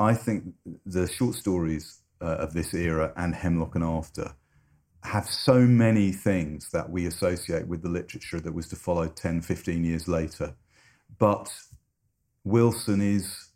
[0.00, 0.52] I think
[0.84, 4.34] the short stories uh, of this era and Hemlock and After
[5.04, 9.42] have so many things that we associate with the literature that was to follow 10,
[9.42, 10.56] 15 years later.
[11.20, 11.54] But
[12.42, 13.52] Wilson is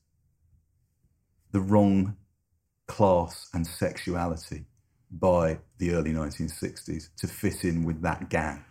[1.50, 2.16] the wrong
[2.86, 4.66] class and sexuality
[5.20, 8.64] by the early 1960s to fit in with that gang.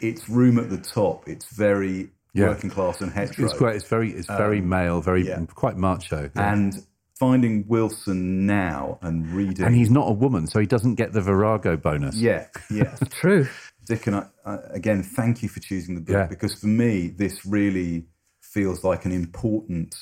[0.00, 1.26] It's room at the top.
[1.28, 2.48] It's very Yeah.
[2.48, 3.46] working class and hetero.
[3.48, 3.76] It's great.
[3.76, 5.40] It's very, it's very Um, male, very yeah.
[5.54, 6.30] quite macho.
[6.34, 6.52] yeah.
[6.52, 6.74] And
[7.18, 9.64] finding Wilson now and reading.
[9.64, 12.16] and he's not a woman, so he doesn't get the virago bonus.
[12.16, 12.94] Yeah, yeah.
[13.10, 13.46] True.
[13.86, 18.06] Dickon, I, uh, again, thank you for choosing the book because for me, this really
[18.42, 19.94] feels like an important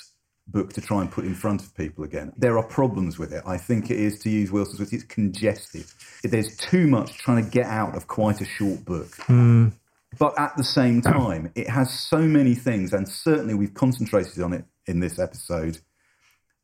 [0.46, 2.32] book to try and put in front of people again.
[2.36, 3.42] There are problems with it.
[3.46, 5.86] I think it is, to use Wilson's words, it's congested.
[6.22, 9.10] There's too much trying to get out of quite a short book.
[9.26, 9.72] Mm.
[10.18, 14.52] But at the same time, it has so many things, and certainly we've concentrated on
[14.52, 15.78] it in this episode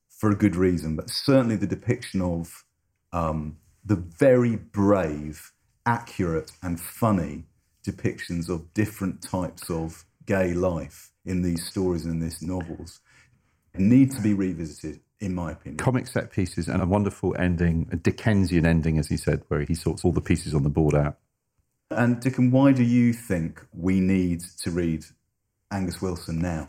[0.08, 0.94] for a good reason.
[0.94, 2.64] But certainly the depiction of
[3.12, 5.52] um, the very brave,
[5.84, 7.44] accurate, and funny
[7.84, 13.00] depictions of different types of gay life in these stories and in these novels
[13.74, 15.78] need to be revisited, in my opinion.
[15.78, 19.74] Comic set pieces and a wonderful ending, a Dickensian ending, as he said, where he
[19.74, 21.18] sorts all the pieces on the board out.
[21.90, 25.04] And Dickon, why do you think we need to read
[25.72, 26.68] Angus Wilson now?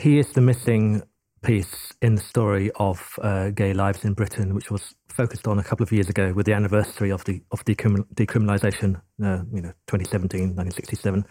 [0.00, 1.02] he is the missing
[1.42, 5.62] piece in the story of uh, gay lives in Britain, which was focused on a
[5.62, 9.72] couple of years ago with the anniversary of the of decrimin- decriminalisation, uh, you know,
[9.86, 11.24] 2017, 1967.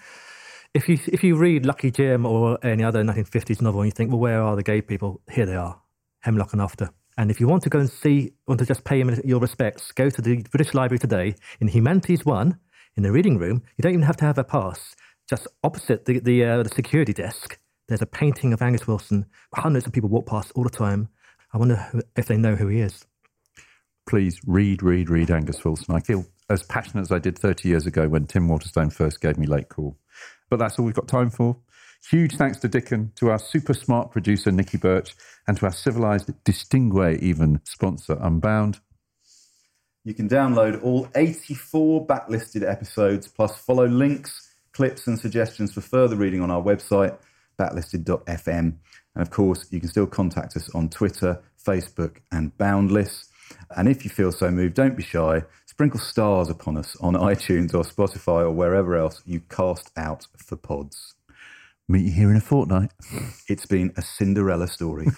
[0.73, 4.11] If you if you read Lucky Jim or any other 1950s novel and you think,
[4.11, 5.19] well, where are the gay people?
[5.31, 5.81] Here they are,
[6.19, 6.91] Hemlock and After.
[7.17, 10.11] And if you want to go and see, want to just pay your respects, go
[10.11, 12.59] to the British Library today in Humanities One
[12.95, 13.63] in the reading room.
[13.77, 14.95] You don't even have to have a pass.
[15.27, 17.57] Just opposite the the, uh, the security desk,
[17.87, 19.25] there's a painting of Angus Wilson.
[19.55, 21.09] Hundreds of people walk past all the time.
[21.51, 23.07] I wonder if they know who he is.
[24.07, 25.95] Please read, read, read Angus Wilson.
[25.95, 29.37] I feel as passionate as I did 30 years ago when Tim Waterstone first gave
[29.37, 29.97] me Late Call.
[30.49, 31.57] But that's all we've got time for.
[32.09, 35.15] Huge thanks to Dickon, to our super smart producer, Nikki Birch,
[35.47, 38.79] and to our civilized, distingue even sponsor, Unbound.
[40.05, 46.15] You can download all 84 backlisted episodes, plus follow links, clips, and suggestions for further
[46.15, 47.17] reading on our website,
[47.59, 48.73] backlisted.fm.
[49.15, 53.25] And of course, you can still contact us on Twitter, Facebook, and Boundless.
[53.75, 55.43] And if you feel so moved, don't be shy.
[55.79, 60.57] Sprinkle stars upon us on iTunes or Spotify or wherever else you cast out for
[60.57, 61.15] pods.
[61.87, 62.91] Meet you here in a fortnight.
[63.47, 65.07] It's been a Cinderella story.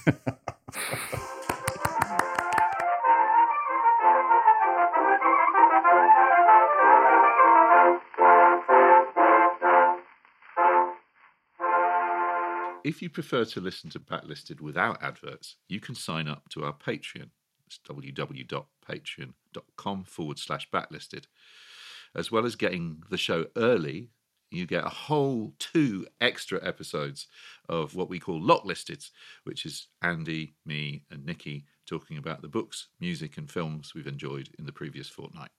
[12.83, 16.73] If you prefer to listen to Backlisted without adverts, you can sign up to our
[16.73, 17.29] Patreon.
[17.71, 21.25] That's www.patreon.com forward slash backlisted.
[22.15, 24.09] As well as getting the show early,
[24.49, 27.27] you get a whole two extra episodes
[27.69, 29.09] of what we call Locklisted,
[29.45, 34.49] which is Andy, me, and Nikki talking about the books, music, and films we've enjoyed
[34.59, 35.51] in the previous fortnight.